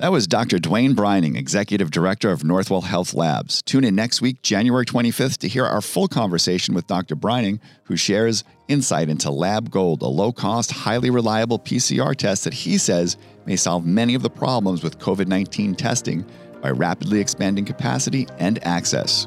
That 0.00 0.12
was 0.12 0.26
Dr. 0.26 0.56
Dwayne 0.56 0.94
Breining, 0.94 1.36
Executive 1.36 1.90
Director 1.90 2.30
of 2.30 2.40
Northwell 2.40 2.84
Health 2.84 3.12
Labs. 3.12 3.60
Tune 3.60 3.84
in 3.84 3.94
next 3.94 4.22
week, 4.22 4.40
January 4.40 4.86
25th, 4.86 5.36
to 5.38 5.48
hear 5.48 5.66
our 5.66 5.82
full 5.82 6.08
conversation 6.08 6.74
with 6.74 6.86
Dr. 6.86 7.14
Breining, 7.14 7.60
who 7.84 7.96
shares 7.96 8.42
insight 8.68 9.10
into 9.10 9.30
Lab 9.30 9.70
Gold, 9.70 10.00
a 10.00 10.06
low 10.06 10.32
cost, 10.32 10.70
highly 10.70 11.10
reliable 11.10 11.58
PCR 11.58 12.16
test 12.16 12.44
that 12.44 12.54
he 12.54 12.78
says 12.78 13.18
may 13.44 13.56
solve 13.56 13.84
many 13.84 14.14
of 14.14 14.22
the 14.22 14.30
problems 14.30 14.82
with 14.82 14.98
COVID 14.98 15.26
19 15.26 15.74
testing 15.74 16.24
by 16.62 16.70
rapidly 16.70 17.20
expanding 17.20 17.66
capacity 17.66 18.26
and 18.38 18.64
access. 18.66 19.26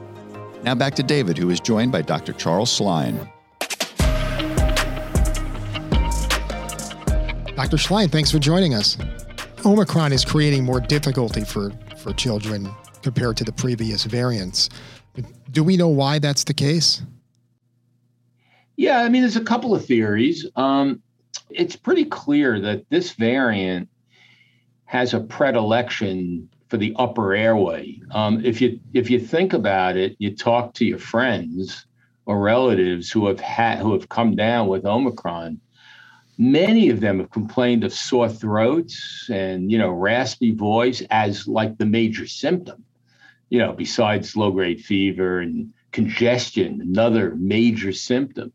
Now 0.63 0.73
back 0.73 0.95
to 0.95 1.03
David, 1.03 1.37
who 1.37 1.51
is 1.51 1.59
joined 1.59 1.91
by 1.91 2.01
Dr. 2.01 2.33
Charles 2.33 2.71
Schleien. 2.71 3.31
Dr. 7.55 7.77
Schleien, 7.77 8.11
thanks 8.11 8.31
for 8.31 8.39
joining 8.39 8.73
us. 8.73 8.97
Omicron 9.63 10.11
is 10.11 10.25
creating 10.25 10.63
more 10.63 10.79
difficulty 10.79 11.43
for, 11.43 11.71
for 11.97 12.11
children 12.13 12.67
compared 13.03 13.37
to 13.37 13.43
the 13.43 13.51
previous 13.51 14.05
variants. 14.05 14.69
Do 15.51 15.63
we 15.63 15.77
know 15.77 15.87
why 15.87 16.17
that's 16.17 16.45
the 16.45 16.53
case? 16.53 17.03
Yeah, 18.75 19.01
I 19.01 19.09
mean, 19.09 19.21
there's 19.21 19.35
a 19.35 19.43
couple 19.43 19.75
of 19.75 19.85
theories. 19.85 20.47
Um, 20.55 21.03
it's 21.51 21.75
pretty 21.75 22.05
clear 22.05 22.59
that 22.59 22.89
this 22.89 23.11
variant 23.11 23.87
has 24.85 25.13
a 25.13 25.19
predilection 25.19 26.49
for 26.69 26.77
the 26.77 26.95
upper 26.97 27.35
airway. 27.35 27.99
Um, 28.11 28.43
if 28.43 28.61
you 28.61 28.79
if 28.93 29.11
you 29.11 29.19
think 29.19 29.53
about 29.53 29.95
it, 29.95 30.15
you 30.17 30.35
talk 30.35 30.73
to 30.75 30.85
your 30.85 30.97
friends 30.97 31.85
or 32.25 32.41
relatives 32.41 33.11
who 33.11 33.27
have 33.27 33.39
had 33.39 33.77
who 33.77 33.93
have 33.93 34.09
come 34.09 34.35
down 34.35 34.67
with 34.67 34.85
Omicron 34.85 35.59
many 36.37 36.89
of 36.89 36.99
them 36.99 37.19
have 37.19 37.31
complained 37.31 37.83
of 37.83 37.93
sore 37.93 38.29
throats 38.29 39.29
and 39.31 39.71
you 39.71 39.77
know 39.77 39.91
raspy 39.91 40.51
voice 40.51 41.03
as 41.09 41.47
like 41.47 41.77
the 41.77 41.85
major 41.85 42.25
symptom 42.27 42.83
you 43.49 43.59
know 43.59 43.71
besides 43.73 44.35
low 44.35 44.51
grade 44.51 44.83
fever 44.83 45.39
and 45.39 45.71
congestion 45.93 46.81
another 46.81 47.35
major 47.35 47.93
symptom. 47.93 48.51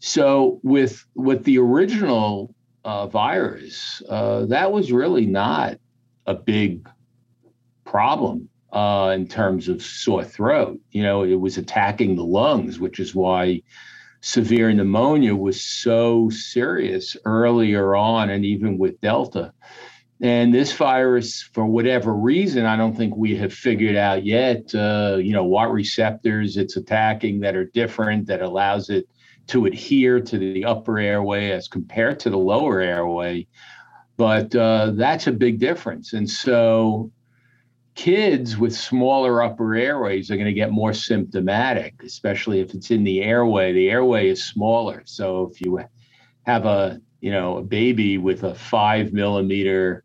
So 0.00 0.60
with 0.62 1.06
with 1.14 1.44
the 1.44 1.58
original 1.58 2.54
uh, 2.84 3.06
virus 3.06 4.02
uh, 4.08 4.46
that 4.46 4.72
was 4.72 4.92
really 4.92 5.26
not 5.26 5.78
a 6.26 6.34
big 6.34 6.88
problem 7.84 8.48
uh, 8.72 9.12
in 9.14 9.28
terms 9.28 9.68
of 9.68 9.80
sore 9.80 10.24
throat. 10.24 10.80
You 10.90 11.04
know 11.04 11.22
it 11.22 11.40
was 11.40 11.56
attacking 11.56 12.16
the 12.16 12.24
lungs 12.24 12.78
which 12.78 12.98
is 12.98 13.14
why 13.14 13.62
severe 14.20 14.72
pneumonia 14.72 15.34
was 15.34 15.62
so 15.62 16.28
serious 16.30 17.16
earlier 17.24 17.94
on 17.94 18.30
and 18.30 18.44
even 18.44 18.78
with 18.78 19.00
Delta. 19.00 19.52
And 20.20 20.54
this 20.54 20.72
virus, 20.72 21.42
for 21.42 21.66
whatever 21.66 22.14
reason, 22.14 22.64
I 22.64 22.76
don't 22.76 22.96
think 22.96 23.14
we 23.16 23.36
have 23.36 23.52
figured 23.52 23.96
out 23.96 24.24
yet, 24.24 24.74
uh, 24.74 25.18
you 25.20 25.32
know, 25.32 25.44
what 25.44 25.70
receptors 25.70 26.56
it's 26.56 26.76
attacking 26.76 27.40
that 27.40 27.54
are 27.54 27.66
different 27.66 28.26
that 28.28 28.40
allows 28.40 28.88
it 28.88 29.06
to 29.48 29.66
adhere 29.66 30.20
to 30.20 30.38
the 30.38 30.64
upper 30.64 30.98
airway 30.98 31.50
as 31.50 31.68
compared 31.68 32.18
to 32.20 32.30
the 32.30 32.38
lower 32.38 32.80
airway. 32.80 33.46
But 34.16 34.54
uh, 34.56 34.92
that's 34.94 35.26
a 35.26 35.32
big 35.32 35.58
difference. 35.58 36.14
And 36.14 36.28
so 36.28 37.12
kids 37.96 38.58
with 38.58 38.76
smaller 38.76 39.42
upper 39.42 39.74
airways 39.74 40.30
are 40.30 40.36
going 40.36 40.46
to 40.46 40.52
get 40.52 40.70
more 40.70 40.92
symptomatic, 40.92 41.94
especially 42.04 42.60
if 42.60 42.74
it's 42.74 42.90
in 42.90 43.02
the 43.02 43.22
airway. 43.22 43.72
The 43.72 43.90
airway 43.90 44.28
is 44.28 44.44
smaller. 44.44 45.02
So 45.06 45.50
if 45.50 45.60
you 45.60 45.80
have 46.44 46.66
a, 46.66 47.00
you 47.20 47.32
know, 47.32 47.56
a 47.56 47.62
baby 47.62 48.18
with 48.18 48.44
a 48.44 48.54
five 48.54 49.12
millimeter 49.12 50.04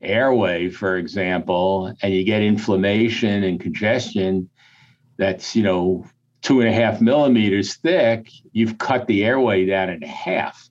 airway, 0.00 0.70
for 0.70 0.96
example, 0.96 1.94
and 2.00 2.14
you 2.14 2.24
get 2.24 2.40
inflammation 2.40 3.42
and 3.42 3.60
congestion 3.60 4.48
that's, 5.16 5.56
you 5.56 5.64
know, 5.64 6.06
two 6.40 6.60
and 6.60 6.68
a 6.68 6.72
half 6.72 7.00
millimeters 7.00 7.74
thick, 7.74 8.30
you've 8.52 8.78
cut 8.78 9.06
the 9.06 9.24
airway 9.24 9.66
down 9.66 9.90
in 9.90 10.02
half 10.02 10.68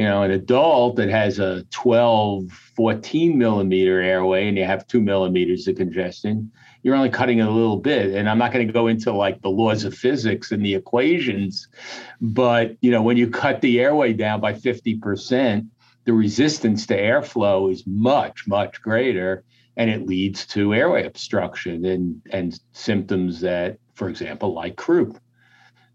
you 0.00 0.06
know, 0.06 0.22
an 0.22 0.30
adult 0.30 0.96
that 0.96 1.10
has 1.10 1.38
a 1.38 1.62
12, 1.64 2.50
14 2.50 3.36
millimeter 3.36 4.00
airway 4.00 4.48
and 4.48 4.56
you 4.56 4.64
have 4.64 4.86
two 4.86 5.02
millimeters 5.02 5.68
of 5.68 5.76
congestion, 5.76 6.50
you're 6.82 6.94
only 6.94 7.10
cutting 7.10 7.42
a 7.42 7.50
little 7.50 7.76
bit. 7.76 8.14
And 8.14 8.26
I'm 8.26 8.38
not 8.38 8.50
going 8.50 8.66
to 8.66 8.72
go 8.72 8.86
into 8.86 9.12
like 9.12 9.42
the 9.42 9.50
laws 9.50 9.84
of 9.84 9.92
physics 9.92 10.52
and 10.52 10.64
the 10.64 10.74
equations, 10.74 11.68
but 12.18 12.78
you 12.80 12.90
know, 12.90 13.02
when 13.02 13.18
you 13.18 13.28
cut 13.28 13.60
the 13.60 13.78
airway 13.78 14.14
down 14.14 14.40
by 14.40 14.54
50%, 14.54 15.68
the 16.06 16.14
resistance 16.14 16.86
to 16.86 16.96
airflow 16.96 17.70
is 17.70 17.86
much, 17.86 18.48
much 18.48 18.80
greater. 18.80 19.44
And 19.76 19.90
it 19.90 20.06
leads 20.06 20.46
to 20.46 20.72
airway 20.72 21.04
obstruction 21.04 21.84
and, 21.84 22.22
and 22.30 22.58
symptoms 22.72 23.42
that, 23.42 23.76
for 23.92 24.08
example, 24.08 24.54
like 24.54 24.76
croup. 24.76 25.20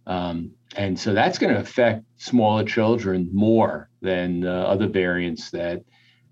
Um, 0.05 0.51
and 0.75 0.99
so 0.99 1.13
that's 1.13 1.37
going 1.37 1.53
to 1.53 1.59
affect 1.59 2.03
smaller 2.17 2.63
children 2.63 3.29
more 3.33 3.89
than 4.01 4.45
uh, 4.45 4.63
other 4.63 4.87
variants 4.87 5.49
that 5.51 5.83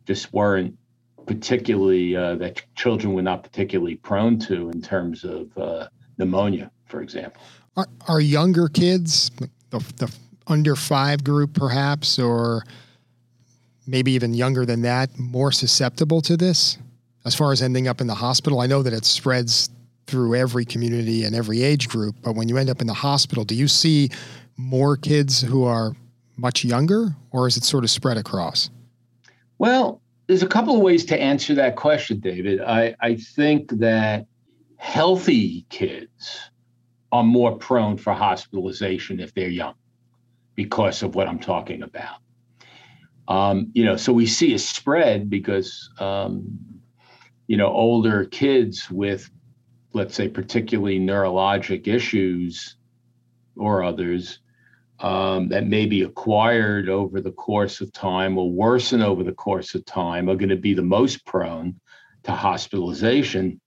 just 0.05 0.33
weren't 0.33 0.77
particularly 1.25 2.15
uh, 2.15 2.35
that 2.35 2.62
children 2.75 3.13
were 3.13 3.21
not 3.21 3.43
particularly 3.43 3.95
prone 3.95 4.38
to 4.38 4.69
in 4.69 4.81
terms 4.81 5.23
of 5.23 5.57
uh, 5.57 5.88
pneumonia, 6.17 6.69
for 6.85 7.01
example. 7.01 7.41
Are, 7.77 7.88
are 8.07 8.19
younger 8.19 8.67
kids, 8.67 9.31
the, 9.69 9.79
the 9.97 10.13
under 10.47 10.75
five 10.75 11.23
group 11.23 11.53
perhaps, 11.53 12.19
or 12.19 12.63
maybe 13.88 14.12
even 14.12 14.33
younger 14.33 14.65
than 14.65 14.81
that, 14.81 15.17
more 15.17 15.51
susceptible 15.51 16.21
to 16.21 16.35
this 16.35 16.77
as 17.25 17.33
far 17.33 17.53
as 17.53 17.62
ending 17.62 17.88
up 17.88 18.01
in 18.01 18.07
the 18.07 18.15
hospital? 18.15 18.59
I 18.59 18.67
know 18.67 18.83
that 18.83 18.93
it 18.93 19.05
spreads 19.05 19.69
through 20.07 20.36
every 20.36 20.65
community 20.65 21.24
and 21.24 21.36
every 21.36 21.63
age 21.63 21.88
group, 21.88 22.15
but 22.22 22.36
when 22.36 22.50
you 22.50 22.57
end 22.57 22.69
up 22.69 22.81
in 22.81 22.88
the 22.88 22.93
hospital, 22.93 23.43
do 23.43 23.55
you 23.55 23.67
see 23.67 24.10
more 24.57 24.98
kids 24.98 25.41
who 25.41 25.63
are 25.63 25.95
much 26.38 26.63
younger, 26.65 27.15
or 27.31 27.48
is 27.48 27.57
it 27.57 27.63
sort 27.63 27.83
of 27.83 27.89
spread 27.89 28.17
across? 28.17 28.69
Well, 29.57 30.01
there's 30.27 30.43
a 30.43 30.48
couple 30.48 30.75
of 30.75 30.81
ways 30.81 31.05
to 31.05 31.19
answer 31.19 31.53
that 31.55 31.75
question, 31.75 32.19
David. 32.19 32.62
I, 32.62 32.95
I 33.01 33.15
think 33.15 33.69
that 33.79 34.25
healthy 34.77 35.65
kids 35.69 36.39
are 37.12 37.24
more 37.24 37.57
prone 37.57 37.98
for 37.98 38.13
hospitalization 38.13 39.19
if 39.19 39.33
they're 39.33 39.48
young 39.48 39.75
because 40.55 41.03
of 41.03 41.15
what 41.15 41.27
I'm 41.27 41.39
talking 41.39 41.83
about. 41.83 42.17
Um, 43.27 43.72
you 43.74 43.86
know, 43.86 43.95
so 43.95 44.12
we 44.12 44.25
see 44.25 44.53
a 44.53 44.60
spread 44.60 45.29
because, 45.29 45.89
um, 46.00 46.60
you 47.48 47.55
know, 47.55 47.67
older 47.67 48.25
kids 48.25 48.89
with, 48.89 49.29
let's 49.93 50.15
say, 50.15 50.27
particularly 50.27 51.00
neurologic 51.00 51.88
issues 51.88 52.75
or 53.55 53.83
others 53.83 54.39
um, 55.00 55.50
that 55.50 55.67
may 55.67 55.85
be 55.85 56.03
acquired 56.03 56.89
over 56.89 57.21
the 57.21 57.31
course 57.31 57.81
of 57.81 57.91
time 57.91 58.38
or 58.38 58.51
worsen 58.51 59.01
over 59.01 59.23
the 59.23 59.33
course 59.33 59.75
of 59.75 59.85
time 59.85 60.29
are 60.29 60.35
going 60.35 60.50
to 60.50 60.55
be 60.55 60.73
the 60.73 60.81
most 60.81 61.25
prone 61.25 61.79
to 62.23 62.31
hospitalization. 62.31 63.59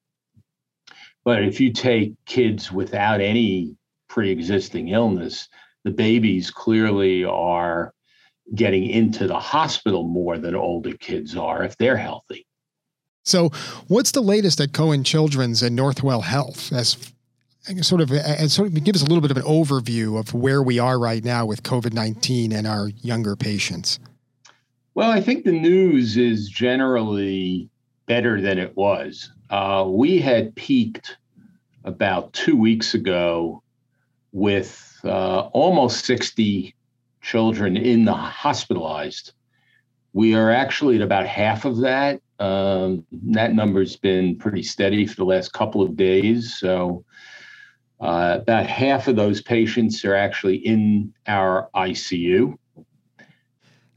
But 1.25 1.45
if 1.45 1.61
you 1.61 1.73
take 1.73 2.15
kids 2.25 2.73
without 2.73 3.21
any 3.21 3.77
pre 4.09 4.31
existing 4.31 4.89
illness, 4.89 5.49
the 5.85 5.91
babies 5.91 6.51
clearly 6.51 7.25
are 7.25 7.93
getting 8.55 8.87
into 8.87 9.27
the 9.27 9.39
hospital 9.39 10.05
more 10.05 10.39
than 10.39 10.55
older 10.55 10.97
kids 10.97 11.37
are 11.37 11.65
if 11.65 11.77
they're 11.77 11.97
healthy. 11.97 12.47
So, 13.27 13.51
what's 13.89 14.13
the 14.13 14.21
latest 14.21 14.61
at 14.61 14.73
Cohen 14.73 15.03
Children's 15.03 15.61
and 15.61 15.77
Northwell 15.77 16.23
Health 16.23 16.73
as 16.73 16.97
sort 17.83 18.01
of 18.01 18.13
and 18.13 18.51
sort 18.51 18.69
of 18.69 18.85
give 18.85 18.95
us 18.95 19.03
a 19.03 19.07
little 19.07 19.21
bit 19.21 19.33
of 19.33 19.37
an 19.37 19.43
overview 19.43 20.19
of 20.19 20.33
where 20.33 20.63
we 20.63 20.79
are 20.79 20.97
right 20.97 21.25
now 21.25 21.45
with 21.45 21.65
COVID 21.65 21.93
nineteen 21.93 22.53
and 22.53 22.69
our 22.69 22.89
younger 22.89 23.35
patients. 23.35 23.99
Well, 24.95 25.11
I 25.11 25.21
think 25.21 25.45
the 25.45 25.53
news 25.53 26.17
is 26.17 26.49
generally 26.49 27.69
better 28.07 28.41
than 28.41 28.59
it 28.59 28.77
was. 28.77 29.31
Uh, 29.51 29.85
we 29.89 30.19
had 30.21 30.55
peaked 30.55 31.17
about 31.85 32.33
two 32.33 32.57
weeks 32.57 32.95
ago 32.95 33.61
with 34.33 34.99
uh, 35.05 35.41
almost 35.53 36.05
60 36.07 36.75
children 37.21 37.77
in 37.77 38.05
the 38.05 38.15
hospitalized. 38.15 39.33
We 40.13 40.35
are 40.35 40.51
actually 40.51 40.97
at 40.97 41.03
about 41.03 41.27
half 41.27 41.65
of 41.65 41.79
that. 41.79 42.21
Um, 42.39 43.07
that 43.31 43.55
number's 43.55 43.97
been 43.97 44.37
pretty 44.37 44.63
steady 44.63 45.07
for 45.07 45.17
the 45.17 45.25
last 45.25 45.53
couple 45.53 45.83
of 45.83 45.97
days. 45.97 46.59
So 46.59 47.05
uh, 48.01 48.39
about 48.43 48.67
half 48.67 49.09
of 49.09 49.17
those 49.17 49.41
patients 49.41 50.05
are 50.05 50.15
actually 50.15 50.57
in 50.57 51.13
our 51.27 51.71
ICU. 51.75 52.57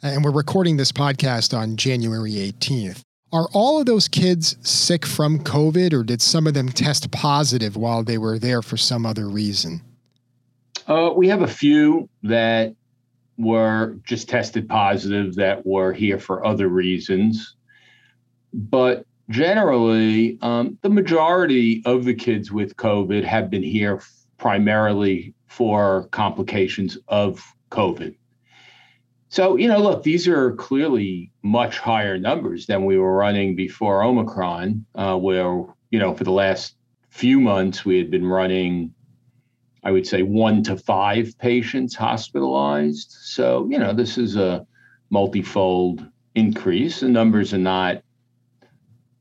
And 0.01 0.24
we're 0.24 0.31
recording 0.31 0.77
this 0.77 0.93
podcast 0.93 1.58
on 1.58 1.75
January 1.75 2.31
18th. 2.31 3.01
Are 3.31 3.50
all 3.53 3.79
of 3.79 3.86
those 3.86 4.08
kids 4.08 4.55
sick 4.67 5.05
from 5.05 5.43
COVID, 5.43 5.93
or 5.93 6.03
did 6.03 6.22
some 6.22 6.48
of 6.48 6.53
them 6.53 6.69
test 6.69 7.12
positive 7.12 7.75
while 7.75 8.03
they 8.03 8.17
were 8.17 8.39
there 8.39 8.62
for 8.62 8.77
some 8.77 9.05
other 9.05 9.27
reason? 9.27 9.81
Uh, 10.88 11.12
we 11.15 11.27
have 11.27 11.41
a 11.41 11.48
few 11.48 12.10
that 12.24 12.74
were 13.38 13.98
just 14.03 14.29
tested 14.29 14.67
positive 14.67 15.36
that 15.36 15.65
were 15.65 15.93
here 15.93 16.17
for 16.17 16.46
other 16.46 16.69
reasons. 16.69 17.55
But 18.53 19.06
generally, 19.29 20.38
um, 20.41 20.77
the 20.82 20.89
majority 20.89 21.82
of 21.86 22.06
the 22.06 22.13
kids 22.13 22.51
with 22.51 22.75
COVID 22.75 23.24
have 23.24 23.50
been 23.50 23.63
here 23.63 24.01
primarily 24.38 25.34
for 25.48 26.08
complications 26.12 26.98
of 27.08 27.44
COVID. 27.72 28.15
So, 29.32 29.58
you 29.58 29.68
know, 29.68 29.77
look, 29.77 30.01
these 30.01 30.27
are 30.27 30.53
clearly 30.56 31.32
much 31.44 31.77
higher 31.77 32.18
numbers 32.18 32.65
than 32.65 32.86
we 32.86 32.98
were 32.98 33.15
running 33.15 33.56
before 33.56 34.03
Omicron, 34.03 34.86
uh, 34.96 35.18
where, 35.18 35.65
you 35.91 36.00
know, 36.00 36.15
for 36.15 36.24
the 36.24 36.32
last 36.32 36.75
few 37.10 37.39
months 37.39 37.86
we 37.86 37.98
had 37.98 38.10
been 38.10 38.25
running, 38.25 38.94
I 39.84 39.91
would 39.91 40.08
say, 40.08 40.24
one 40.24 40.63
to 40.63 40.77
five 40.77 41.38
patients 41.38 41.94
hospitalized. 41.94 43.12
So, 43.12 43.68
you 43.70 43.77
know, 43.77 43.94
this 43.94 44.18
is 44.18 44.36
a 44.36 44.65
multifold 45.12 46.03
increase. 46.34 47.01
The 47.01 47.10
numbers 47.10 47.53
are 47.53 47.60
not 47.60 48.01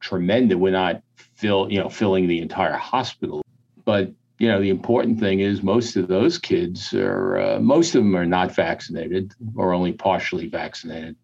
tremendous. 0.00 0.56
We're 0.56 0.72
not 0.72 1.02
fill, 1.34 1.70
you 1.70 1.80
know, 1.80 1.88
filling 1.88 2.26
the 2.26 2.40
entire 2.40 2.76
hospital. 2.76 3.42
But 3.84 4.12
you 4.38 4.48
know, 4.48 4.60
the 4.60 4.70
important 4.70 5.18
thing 5.18 5.40
is 5.40 5.62
most 5.62 5.96
of 5.96 6.06
those 6.08 6.38
kids 6.38 6.94
are 6.94 7.38
uh, 7.38 7.60
most 7.60 7.94
of 7.94 8.04
them 8.04 8.16
are 8.16 8.26
not 8.26 8.54
vaccinated 8.54 9.34
or 9.56 9.72
only 9.72 9.92
partially 9.92 10.46
vaccinated. 10.48 11.16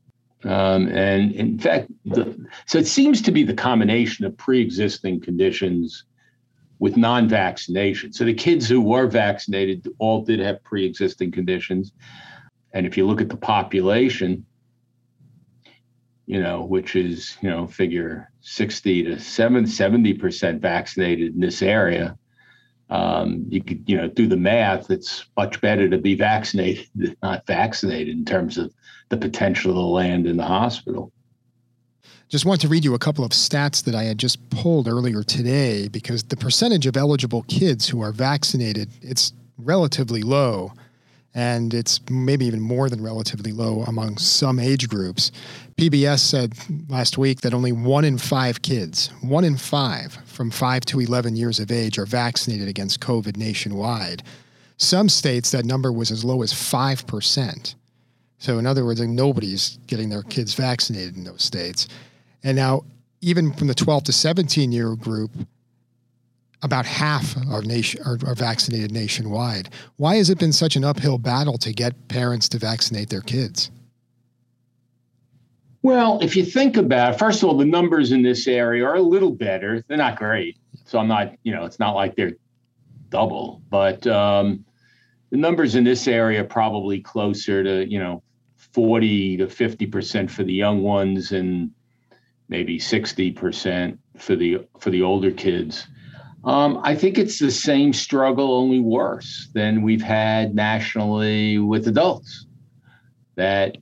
Um, 0.45 0.89
and 0.89 1.33
in 1.33 1.59
fact, 1.59 1.91
the, 2.05 2.37
so 2.67 2.79
it 2.79 2.87
seems 2.87 3.23
to 3.23 3.33
be 3.33 3.45
the 3.45 3.55
combination 3.55 4.27
of 4.27 4.37
pre-existing 4.37 5.21
conditions 5.21 6.05
with 6.81 6.97
non-vaccination. 6.97 8.13
So 8.13 8.25
the 8.25 8.35
kids 8.35 8.69
who 8.69 8.81
were 8.81 9.07
vaccinated 9.07 9.89
all 9.99 10.23
did 10.23 10.41
have 10.41 10.63
pre-existing 10.63 11.31
conditions. 11.31 11.93
And 12.75 12.87
if 12.87 12.97
you 12.97 13.07
look 13.07 13.21
at 13.21 13.31
the 13.31 13.37
population, 13.37 14.45
you 16.27 16.41
know, 16.41 16.63
which 16.63 16.97
is, 16.97 17.37
you 17.41 17.51
know, 17.51 17.67
figure 17.67 18.31
60 18.41 19.05
to 19.05 19.19
70 19.21 20.15
percent 20.15 20.63
vaccinated 20.63 21.35
in 21.35 21.41
this 21.41 21.63
area. 21.63 22.17
Um, 22.91 23.47
you 23.49 23.63
could, 23.63 23.83
you 23.87 23.97
know, 23.97 24.09
do 24.09 24.27
the 24.27 24.37
math. 24.37 24.91
It's 24.91 25.27
much 25.37 25.61
better 25.61 25.89
to 25.89 25.99
be 25.99 26.15
vaccinated 26.15 26.87
than 26.95 27.17
not 27.23 27.47
vaccinated 27.47 28.17
in 28.17 28.25
terms 28.25 28.59
of 28.59 28.73
the 29.09 29.17
potential 29.17 29.71
of 29.71 29.77
the 29.77 29.83
land 29.83 30.27
in 30.27 30.37
the 30.37 30.45
hospital. 30.45 31.13
Just 32.29 32.47
want 32.47 32.61
to 32.63 32.69
read 32.69 32.85
you 32.85 32.95
a 32.95 32.99
couple 32.99 33.25
of 33.25 33.33
stats 33.33 33.85
that 33.85 33.95
I 33.95 34.05
had 34.05 34.19
just 34.19 34.49
pulled 34.51 34.89
earlier 34.89 35.23
today 35.23 35.89
because 35.89 36.25
the 36.25 36.37
percentage 36.37 36.87
of 36.87 36.97
eligible 36.97 37.43
kids 37.45 37.89
who 37.89 38.01
are 38.01 38.13
vaccinated, 38.13 38.91
it's 39.03 39.33
relatively 39.59 40.23
low 40.23 40.73
and 41.35 41.75
it's 41.75 42.01
maybe 42.09 42.47
even 42.47 42.61
more 42.61 42.89
than 42.89 43.03
relatively 43.03 43.51
low 43.51 43.83
among 43.83 44.19
some 44.19 44.61
age 44.61 44.89
groups. 44.89 45.33
PBS 45.77 46.21
said 46.21 46.55
last 46.89 47.19
week 47.19 47.41
that 47.41 47.53
only 47.53 47.73
one 47.73 48.05
in 48.05 48.19
five 48.19 48.63
kids, 48.63 49.09
one 49.21 49.45
in 49.45 49.57
five 49.57 50.17
from 50.27 50.51
5 50.51 50.85
to 50.87 51.01
11 51.01 51.35
years 51.35 51.59
of 51.59 51.73
age, 51.73 51.99
are 51.99 52.07
vaccinated 52.07 52.69
against 52.69 53.01
COVID 53.01 53.37
nationwide. 53.37 54.23
Some 54.77 55.09
states, 55.09 55.51
that 55.51 55.65
number 55.65 55.93
was 55.93 56.11
as 56.11 56.25
low 56.25 56.43
as 56.43 56.53
5%. 56.53 57.75
So, 58.39 58.59
in 58.59 58.67
other 58.67 58.85
words, 58.85 59.01
nobody's 59.01 59.79
getting 59.87 60.11
their 60.11 60.23
kids 60.23 60.55
vaccinated 60.55 61.17
in 61.17 61.25
those 61.25 61.43
states. 61.43 61.89
And 62.43 62.57
now, 62.57 62.83
even 63.21 63.53
from 63.55 63.69
the 63.69 63.75
12 63.75 64.05
to 64.05 64.13
17 64.13 64.71
year 64.71 64.95
group, 64.97 65.31
about 66.63 66.87
half 66.87 67.37
are, 67.51 67.63
nation, 67.63 68.01
are, 68.05 68.19
are, 68.27 68.35
vaccinated 68.35 68.91
nationwide. 68.91 69.69
Why 69.97 70.17
has 70.17 70.31
it 70.31 70.39
been 70.39 70.53
such 70.53 70.77
an 70.77 70.85
uphill 70.85 71.19
battle 71.19 71.59
to 71.59 71.73
get 71.73 72.09
parents 72.09 72.49
to 72.51 72.59
vaccinate 72.59 73.11
their 73.11 73.21
kids? 73.21 73.71
Well, 75.83 76.19
if 76.23 76.35
you 76.35 76.45
think 76.45 76.79
about 76.79 77.15
it, 77.15 77.19
first 77.19 77.43
of 77.43 77.49
all, 77.51 77.59
the 77.59 77.67
numbers 77.67 78.13
in 78.13 78.23
this 78.23 78.47
area 78.47 78.87
are 78.87 78.95
a 78.95 79.03
little 79.03 79.33
better. 79.33 79.85
They're 79.87 79.99
not 79.99 80.17
great. 80.17 80.57
So 80.87 80.99
I'm 80.99 81.09
not, 81.09 81.35
you 81.43 81.55
know, 81.55 81.65
it's 81.65 81.79
not 81.79 81.95
like 81.95 82.17
they're 82.17 82.33
double, 83.11 83.61
but 83.69 84.07
um, 84.07 84.65
the 85.31 85.37
numbers 85.37 85.75
in 85.75 85.85
this 85.85 86.09
area 86.09 86.41
are 86.41 86.47
probably 86.47 87.01
closer 87.01 87.63
to, 87.63 87.91
you 87.91 87.99
know, 87.99 88.23
40 88.57 89.37
to 89.39 89.47
50% 89.47 90.31
for 90.31 90.43
the 90.43 90.53
young 90.53 90.83
ones 90.83 91.33
and 91.33 91.71
maybe 92.49 92.79
60% 92.79 93.99
for 94.19 94.37
the 94.37 94.67
for 94.79 94.91
the 94.91 95.03
older 95.03 95.31
kids. 95.31 95.87
Um, 96.45 96.81
I 96.83 96.95
think 96.95 97.17
it's 97.17 97.39
the 97.39 97.51
same 97.51 97.93
struggle, 97.93 98.55
only 98.55 98.81
worse 98.81 99.49
than 99.55 99.83
we've 99.83 100.03
had 100.03 100.55
nationally 100.55 101.59
with 101.59 101.89
adults. 101.89 102.47
That 103.37 103.79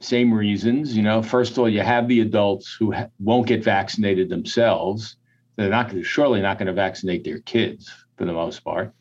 same 0.00 0.32
reasons, 0.32 0.94
you 0.94 1.02
know. 1.02 1.22
First 1.22 1.52
of 1.52 1.58
all, 1.58 1.68
you 1.68 1.80
have 1.80 2.08
the 2.08 2.20
adults 2.20 2.76
who 2.78 2.92
ha- 2.92 3.08
won't 3.18 3.46
get 3.46 3.64
vaccinated 3.64 4.28
themselves. 4.28 5.16
They're 5.56 5.70
not 5.70 5.90
to, 5.90 6.02
surely 6.02 6.42
not 6.42 6.58
going 6.58 6.66
to 6.66 6.74
vaccinate 6.74 7.24
their 7.24 7.38
kids 7.40 7.90
for 8.18 8.26
the 8.26 8.32
most 8.32 8.60
part. 8.60 8.92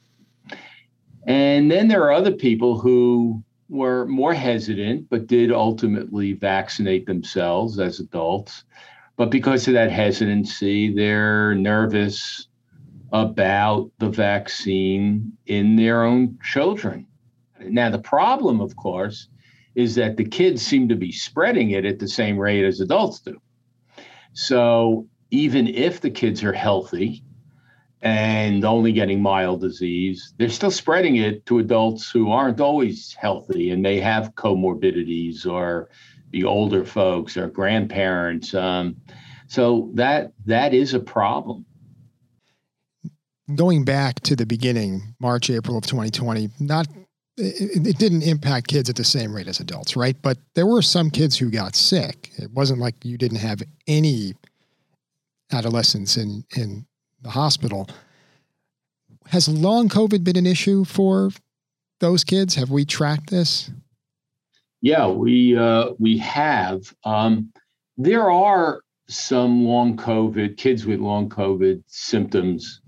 And 1.28 1.70
then 1.70 1.90
there 1.90 2.04
are 2.04 2.14
other 2.14 2.32
people 2.32 2.80
who 2.80 3.44
were 3.70 4.06
more 4.06 4.34
hesitant, 4.34 5.10
but 5.10 5.28
did 5.28 5.52
ultimately 5.52 6.34
vaccinate 6.34 7.06
themselves 7.06 7.80
as 7.80 8.00
adults 8.00 8.64
But 9.16 9.30
because 9.30 9.68
of 9.68 9.74
that 9.74 9.92
hesitancy, 9.92 10.94
they're 10.94 11.54
nervous 11.56 12.48
about 13.14 13.92
the 14.00 14.10
vaccine 14.10 15.32
in 15.46 15.76
their 15.76 16.04
own 16.04 16.38
children. 16.44 17.06
Now, 17.62 17.92
the 17.92 18.00
problem, 18.00 18.60
of 18.60 18.76
course, 18.76 19.30
is 19.76 19.96
that 19.96 20.18
the 20.18 20.26
kids 20.26 20.62
seem 20.62 20.90
to 20.90 20.96
be 20.96 21.12
spreading 21.12 21.72
it 21.72 21.86
at 21.86 22.00
the 22.00 22.08
same 22.08 22.38
rate 22.38 22.66
as 22.66 22.82
adults 22.82 23.20
do. 23.20 23.40
So 24.34 25.08
even 25.30 25.68
if 25.68 26.02
the 26.02 26.10
kids 26.10 26.44
are 26.44 26.54
healthy 26.54 27.24
and 28.02 28.66
only 28.66 28.92
getting 28.92 29.22
mild 29.22 29.62
disease, 29.62 30.34
they're 30.38 30.50
still 30.50 30.72
spreading 30.72 31.16
it 31.18 31.46
to 31.46 31.60
adults 31.60 32.10
who 32.10 32.32
aren't 32.32 32.60
always 32.60 33.14
healthy 33.14 33.70
and 33.70 33.82
may 33.82 34.00
have 34.00 34.36
comorbidities 34.36 35.46
or 35.46 35.90
the 36.32 36.44
older 36.44 36.84
folks 36.84 37.38
or 37.38 37.48
grandparents. 37.48 38.56
Um, 38.56 38.96
so 39.48 39.92
that 39.94 40.34
that 40.46 40.74
is 40.74 40.96
a 40.96 41.00
problem. 41.00 41.66
Going 43.56 43.84
back 43.84 44.20
to 44.22 44.36
the 44.36 44.46
beginning, 44.46 45.16
March, 45.20 45.50
April 45.50 45.78
of 45.78 45.86
2020, 45.86 46.50
not 46.60 46.88
it, 47.38 47.88
it, 47.88 47.98
didn't 47.98 48.22
impact 48.22 48.68
kids 48.68 48.90
at 48.90 48.96
the 48.96 49.04
same 49.04 49.36
rate 49.36 49.48
as 49.48 49.60
adults, 49.60 49.96
right? 49.96 50.16
But 50.22 50.38
there 50.54 50.68
were 50.68 50.82
some 50.82 51.10
kids 51.10 51.38
who 51.38 51.50
got 51.50 51.76
sick. 51.76 52.32
It 52.38 52.52
wasn't 52.52 52.80
like 52.80 53.04
you 53.04 53.18
didn't 53.18 53.40
have 53.40 53.64
any 53.88 54.34
adolescents 55.52 56.16
in 56.16 56.44
in 56.56 56.86
the 57.22 57.32
hospital. 57.32 57.90
Has 59.28 59.48
long 59.48 59.90
COVID 59.90 60.24
been 60.24 60.38
an 60.38 60.46
issue 60.46 60.84
for 60.84 61.32
those 62.00 62.24
kids? 62.24 62.56
Have 62.56 62.70
we 62.70 62.86
tracked 62.86 63.30
this? 63.30 63.72
Yeah, 64.82 65.08
we 65.08 65.58
uh, 65.58 65.92
we 65.98 66.18
have. 66.20 66.94
Um, 67.04 67.52
there 67.98 68.30
are 68.30 68.82
some 69.08 69.66
long 69.66 69.98
COVID 69.98 70.58
kids 70.58 70.86
with 70.86 71.00
long 71.00 71.30
COVID 71.30 71.84
symptoms 71.88 72.82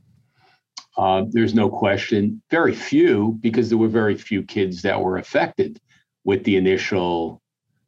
uh, 0.97 1.25
there's 1.29 1.53
no 1.53 1.69
question. 1.69 2.41
Very 2.49 2.73
few, 2.73 3.37
because 3.41 3.69
there 3.69 3.77
were 3.77 3.87
very 3.87 4.15
few 4.15 4.43
kids 4.43 4.81
that 4.83 5.01
were 5.01 5.17
affected 5.17 5.79
with 6.23 6.43
the 6.43 6.55
initial 6.55 7.41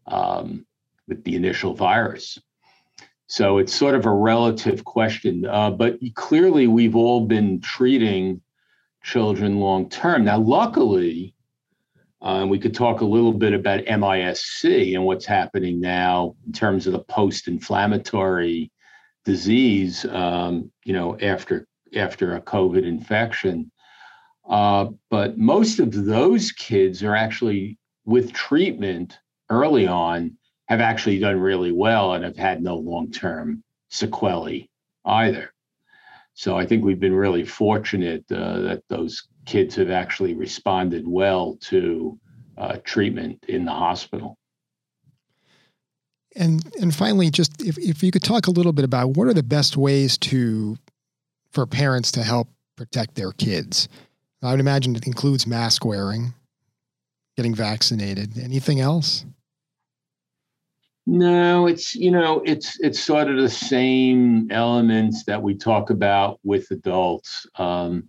um, 0.07 0.65
with 1.07 1.23
the 1.23 1.35
initial 1.35 1.73
virus. 1.73 2.39
So 3.27 3.57
it's 3.57 3.73
sort 3.73 3.95
of 3.95 4.05
a 4.05 4.11
relative 4.11 4.85
question. 4.85 5.45
Uh, 5.45 5.71
but 5.71 5.99
clearly, 6.15 6.67
we've 6.67 6.95
all 6.95 7.25
been 7.25 7.59
treating 7.59 8.41
children 9.03 9.59
long 9.59 9.89
term. 9.89 10.23
Now, 10.23 10.39
luckily, 10.39 11.33
uh, 12.21 12.45
we 12.49 12.57
could 12.57 12.73
talk 12.73 13.01
a 13.01 13.05
little 13.05 13.33
bit 13.33 13.53
about 13.53 13.85
MIS-C 13.85 14.95
and 14.95 15.05
what's 15.05 15.25
happening 15.25 15.79
now 15.79 16.35
in 16.45 16.53
terms 16.53 16.87
of 16.87 16.93
the 16.93 16.99
post-inflammatory 16.99 18.71
disease. 19.23 20.05
Um, 20.05 20.71
you 20.83 20.93
know, 20.93 21.17
after 21.19 21.67
after 21.95 22.35
a 22.35 22.41
COVID 22.41 22.85
infection. 22.85 23.71
Uh, 24.49 24.87
but 25.09 25.37
most 25.37 25.79
of 25.79 26.05
those 26.05 26.51
kids 26.51 27.03
are 27.03 27.15
actually 27.15 27.77
with 28.05 28.33
treatment 28.33 29.19
early 29.49 29.87
on 29.87 30.37
have 30.67 30.81
actually 30.81 31.19
done 31.19 31.39
really 31.39 31.71
well 31.71 32.13
and 32.13 32.23
have 32.23 32.37
had 32.37 32.61
no 32.61 32.75
long-term 32.75 33.63
sequelae 33.89 34.69
either. 35.05 35.53
So 36.33 36.57
I 36.57 36.65
think 36.65 36.83
we've 36.83 36.99
been 36.99 37.15
really 37.15 37.45
fortunate 37.45 38.23
uh, 38.31 38.59
that 38.59 38.83
those 38.89 39.27
kids 39.45 39.75
have 39.75 39.89
actually 39.89 40.35
responded 40.35 41.07
well 41.07 41.57
to 41.61 42.19
uh, 42.57 42.77
treatment 42.83 43.43
in 43.47 43.65
the 43.65 43.71
hospital. 43.71 44.37
And 46.35 46.63
and 46.79 46.93
finally, 46.93 47.31
just 47.31 47.59
if, 47.61 47.77
if 47.79 48.03
you 48.03 48.11
could 48.11 48.21
talk 48.21 48.45
a 48.45 48.51
little 48.51 48.73
bit 48.73 48.85
about 48.85 49.17
what 49.17 49.27
are 49.27 49.33
the 49.33 49.41
best 49.41 49.75
ways 49.75 50.17
to 50.19 50.77
for 51.57 51.65
parents 51.65 52.11
to 52.11 52.21
help 52.21 52.49
protect 52.75 53.15
their 53.15 53.31
kids? 53.31 53.89
I 54.43 54.51
would 54.51 54.59
imagine 54.59 54.95
it 54.95 55.07
includes 55.07 55.47
mask 55.47 55.83
wearing, 55.83 56.35
getting 57.35 57.55
vaccinated. 57.55 58.37
Anything 58.37 58.79
else? 58.79 59.25
No, 61.07 61.65
it's 61.65 61.95
you 61.95 62.11
know 62.11 62.43
it's 62.45 62.79
it's 62.79 62.99
sort 62.99 63.27
of 63.31 63.37
the 63.37 63.49
same 63.49 64.51
elements 64.51 65.23
that 65.23 65.41
we 65.41 65.55
talk 65.55 65.89
about 65.89 66.39
with 66.43 66.69
adults. 66.69 67.47
Um, 67.55 68.07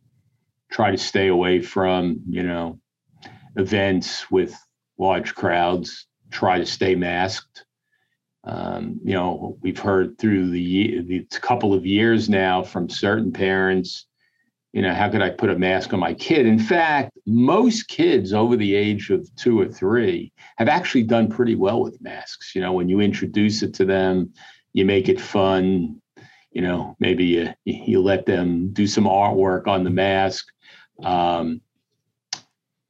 try 0.71 0.91
to 0.91 0.99
stay 0.99 1.29
away 1.29 1.63
from 1.63 2.21
you 2.29 2.43
know 2.43 2.79
events 3.57 4.31
with 4.31 4.55
large 4.99 5.35
crowds. 5.35 6.07
Try 6.31 6.59
to 6.59 6.67
stay 6.67 6.95
masked. 6.95 7.65
Um, 8.45 9.01
you 9.05 9.15
know, 9.15 9.59
we've 9.61 9.79
heard 9.79 10.19
through 10.19 10.51
the, 10.51 11.01
the 11.03 11.27
couple 11.41 11.75
of 11.75 11.85
years 11.85 12.29
now 12.29 12.63
from 12.63 12.89
certain 12.89 13.33
parents, 13.33 14.07
you 14.73 14.83
know, 14.83 14.93
how 14.95 15.09
could 15.09 15.23
I 15.23 15.31
put 15.31 15.51
a 15.51 15.59
mask 15.59 15.93
on 15.93 16.01
my 16.01 16.15
kid? 16.15 16.47
In 16.47 16.59
fact, 16.59 17.19
most 17.27 17.89
kids 17.89 18.33
over 18.33 18.57
the 18.57 18.75
age 18.75 19.11
of 19.11 19.29
two 19.37 19.61
or 19.61 19.67
three 19.67 20.33
have 20.57 20.69
actually 20.69 21.05
done 21.05 21.29
pretty 21.29 21.55
well 21.55 21.81
with 21.81 22.01
masks. 22.03 22.55
You 22.55 22.61
know, 22.61 22.73
when 22.73 22.89
you 22.89 23.01
introduce 23.01 23.63
it 23.63 23.75
to 23.75 23.85
them, 23.85 24.33
you 24.75 24.85
make 24.85 25.09
it 25.09 25.21
fun. 25.21 26.01
You 26.53 26.63
know, 26.63 26.97
maybe 27.01 27.25
you, 27.25 27.55
you 27.65 28.01
let 28.03 28.27
them 28.27 28.73
do 28.73 28.87
some 28.87 29.05
artwork 29.05 29.67
on 29.67 29.85
the 29.85 29.91
mask. 29.91 30.47
Um, 31.03 31.61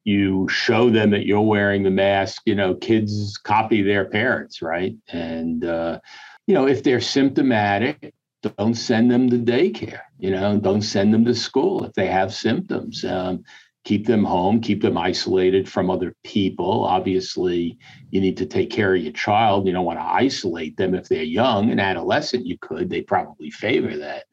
you 0.09 0.49
show 0.49 0.88
them 0.88 1.11
that 1.11 1.27
you're 1.27 1.42
wearing 1.42 1.83
the 1.83 1.90
mask 1.90 2.40
you 2.47 2.55
know 2.55 2.75
kids 2.75 3.37
copy 3.37 3.83
their 3.83 4.07
parents 4.07 4.62
right? 4.62 4.94
And 5.09 5.64
uh, 5.64 6.01
you 6.47 6.55
know 6.55 6.66
if 6.66 6.83
they're 6.83 7.01
symptomatic 7.01 8.14
don't 8.57 8.75
send 8.75 9.11
them 9.11 9.29
to 9.29 9.37
daycare 9.37 10.03
you 10.18 10.31
know 10.31 10.59
don't 10.59 10.83
send 10.83 11.12
them 11.12 11.27
to 11.27 11.35
school 11.35 11.85
if 11.85 11.92
they 11.92 12.07
have 12.07 12.33
symptoms. 12.33 13.05
Um, 13.05 13.44
keep 13.85 14.07
them 14.07 14.25
home 14.25 14.61
keep 14.61 14.81
them 14.83 14.97
isolated 14.97 15.68
from 15.68 15.90
other 15.90 16.14
people. 16.25 16.85
Obviously 16.85 17.79
you 18.11 18.21
need 18.21 18.38
to 18.38 18.47
take 18.47 18.71
care 18.71 18.94
of 18.94 19.03
your 19.03 19.12
child. 19.12 19.66
You 19.66 19.75
don't 19.75 19.85
want 19.85 19.99
to 19.99 20.05
isolate 20.05 20.77
them 20.79 20.94
if 20.94 21.09
they're 21.09 21.23
young 21.23 21.71
and 21.71 21.81
adolescent 21.81 22.47
you 22.47 22.57
could 22.59 22.88
they 22.88 23.03
probably 23.03 23.51
favor 23.51 23.94
that 23.99 24.25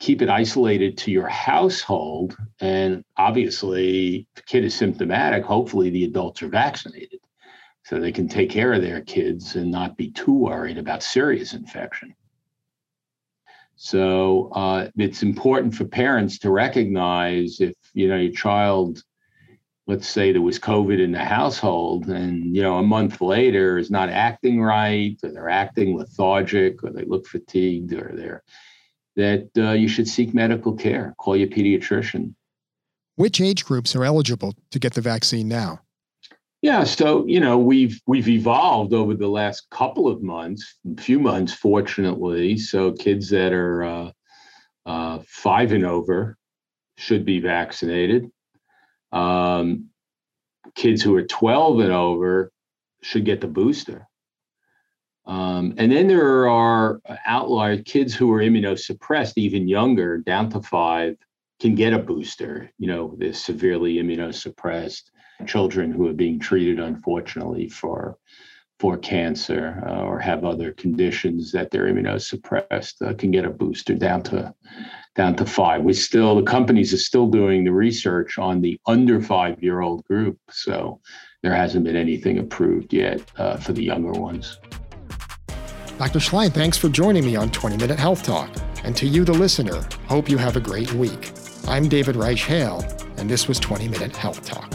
keep 0.00 0.22
it 0.22 0.30
isolated 0.30 0.96
to 0.96 1.10
your 1.12 1.28
household. 1.28 2.36
And 2.60 3.04
obviously, 3.16 4.26
if 4.34 4.42
a 4.42 4.46
kid 4.46 4.64
is 4.64 4.74
symptomatic, 4.74 5.44
hopefully 5.44 5.90
the 5.90 6.04
adults 6.04 6.42
are 6.42 6.48
vaccinated 6.48 7.20
so 7.84 8.00
they 8.00 8.12
can 8.12 8.28
take 8.28 8.50
care 8.50 8.72
of 8.72 8.82
their 8.82 9.02
kids 9.02 9.56
and 9.56 9.70
not 9.70 9.96
be 9.96 10.10
too 10.10 10.32
worried 10.32 10.78
about 10.78 11.02
serious 11.02 11.52
infection. 11.52 12.14
So 13.76 14.50
uh, 14.54 14.88
it's 14.96 15.22
important 15.22 15.74
for 15.74 15.84
parents 15.84 16.38
to 16.40 16.50
recognize 16.50 17.60
if 17.60 17.74
you 17.94 18.08
know 18.08 18.16
your 18.16 18.32
child, 18.32 19.02
let's 19.86 20.06
say 20.06 20.32
there 20.32 20.42
was 20.42 20.58
COVID 20.58 21.02
in 21.02 21.12
the 21.12 21.24
household, 21.24 22.08
and 22.08 22.54
you 22.54 22.62
know 22.62 22.76
a 22.76 22.82
month 22.82 23.22
later 23.22 23.78
is 23.78 23.90
not 23.90 24.10
acting 24.10 24.60
right, 24.60 25.16
or 25.22 25.30
they're 25.30 25.48
acting 25.48 25.96
lethargic, 25.96 26.84
or 26.84 26.90
they 26.90 27.06
look 27.06 27.26
fatigued, 27.26 27.94
or 27.94 28.12
they're 28.14 28.42
that 29.16 29.48
uh, 29.56 29.72
you 29.72 29.88
should 29.88 30.08
seek 30.08 30.34
medical 30.34 30.72
care. 30.72 31.14
Call 31.18 31.36
your 31.36 31.48
pediatrician. 31.48 32.34
Which 33.16 33.40
age 33.40 33.64
groups 33.64 33.94
are 33.94 34.04
eligible 34.04 34.54
to 34.70 34.78
get 34.78 34.94
the 34.94 35.00
vaccine 35.00 35.48
now? 35.48 35.80
Yeah, 36.62 36.84
so 36.84 37.26
you 37.26 37.40
know 37.40 37.56
we've 37.56 38.00
we've 38.06 38.28
evolved 38.28 38.92
over 38.92 39.14
the 39.14 39.28
last 39.28 39.70
couple 39.70 40.08
of 40.08 40.22
months, 40.22 40.76
a 40.86 41.00
few 41.00 41.18
months, 41.18 41.54
fortunately. 41.54 42.58
So 42.58 42.92
kids 42.92 43.30
that 43.30 43.52
are 43.54 43.82
uh, 43.82 44.10
uh, 44.84 45.18
five 45.26 45.72
and 45.72 45.86
over 45.86 46.36
should 46.98 47.24
be 47.24 47.40
vaccinated. 47.40 48.30
Um, 49.10 49.88
kids 50.74 51.02
who 51.02 51.16
are 51.16 51.22
twelve 51.22 51.80
and 51.80 51.92
over 51.92 52.52
should 53.02 53.24
get 53.24 53.40
the 53.40 53.46
booster. 53.46 54.06
Um, 55.30 55.74
and 55.78 55.92
then 55.92 56.08
there 56.08 56.48
are 56.48 57.00
outliers, 57.24 57.82
kids 57.84 58.12
who 58.12 58.32
are 58.32 58.40
immunosuppressed, 58.40 59.34
even 59.36 59.68
younger, 59.68 60.18
down 60.18 60.50
to 60.50 60.60
five, 60.60 61.16
can 61.60 61.76
get 61.76 61.92
a 61.92 62.00
booster. 62.00 62.72
You 62.78 62.88
know, 62.88 63.14
they're 63.16 63.32
severely 63.32 63.94
immunosuppressed 63.94 65.02
children 65.46 65.92
who 65.92 66.08
are 66.08 66.12
being 66.12 66.40
treated, 66.40 66.80
unfortunately, 66.80 67.68
for 67.68 68.18
for 68.80 68.96
cancer 68.96 69.84
uh, 69.86 70.00
or 70.00 70.18
have 70.18 70.44
other 70.44 70.72
conditions 70.72 71.52
that 71.52 71.70
they're 71.70 71.84
immunosuppressed 71.84 73.06
uh, 73.06 73.12
can 73.14 73.30
get 73.30 73.44
a 73.44 73.50
booster 73.50 73.94
down 73.94 74.22
to 74.22 74.52
down 75.14 75.36
to 75.36 75.44
five. 75.44 75.82
We 75.82 75.92
still 75.92 76.34
the 76.34 76.42
companies 76.42 76.92
are 76.92 77.04
still 77.10 77.28
doing 77.28 77.62
the 77.62 77.72
research 77.72 78.36
on 78.36 78.62
the 78.62 78.80
under 78.86 79.20
five 79.20 79.62
year 79.62 79.80
old 79.80 80.02
group, 80.06 80.38
so 80.50 81.00
there 81.44 81.54
hasn't 81.54 81.84
been 81.84 81.94
anything 81.94 82.38
approved 82.38 82.92
yet 82.92 83.22
uh, 83.36 83.58
for 83.58 83.72
the 83.72 83.84
younger 83.84 84.18
ones. 84.18 84.58
Dr. 86.00 86.18
Schleien, 86.18 86.50
thanks 86.50 86.78
for 86.78 86.88
joining 86.88 87.26
me 87.26 87.36
on 87.36 87.50
20 87.50 87.76
Minute 87.76 87.98
Health 87.98 88.22
Talk. 88.22 88.48
And 88.84 88.96
to 88.96 89.06
you, 89.06 89.22
the 89.22 89.34
listener, 89.34 89.86
hope 90.06 90.30
you 90.30 90.38
have 90.38 90.56
a 90.56 90.60
great 90.60 90.90
week. 90.94 91.30
I'm 91.68 91.90
David 91.90 92.16
Reich 92.16 92.38
Hale, 92.38 92.82
and 93.18 93.28
this 93.28 93.46
was 93.46 93.60
20 93.60 93.86
Minute 93.86 94.16
Health 94.16 94.42
Talk. 94.42 94.70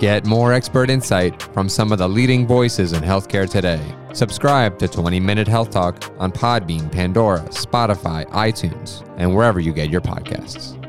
Get 0.00 0.24
more 0.24 0.54
expert 0.54 0.88
insight 0.88 1.42
from 1.52 1.68
some 1.68 1.92
of 1.92 1.98
the 1.98 2.08
leading 2.08 2.46
voices 2.46 2.94
in 2.94 3.02
healthcare 3.02 3.46
today. 3.46 3.82
Subscribe 4.14 4.78
to 4.78 4.88
20 4.88 5.20
Minute 5.20 5.46
Health 5.46 5.68
Talk 5.68 6.02
on 6.18 6.32
Podbean, 6.32 6.90
Pandora, 6.90 7.40
Spotify, 7.50 8.24
iTunes, 8.30 9.06
and 9.18 9.36
wherever 9.36 9.60
you 9.60 9.74
get 9.74 9.90
your 9.90 10.00
podcasts. 10.00 10.85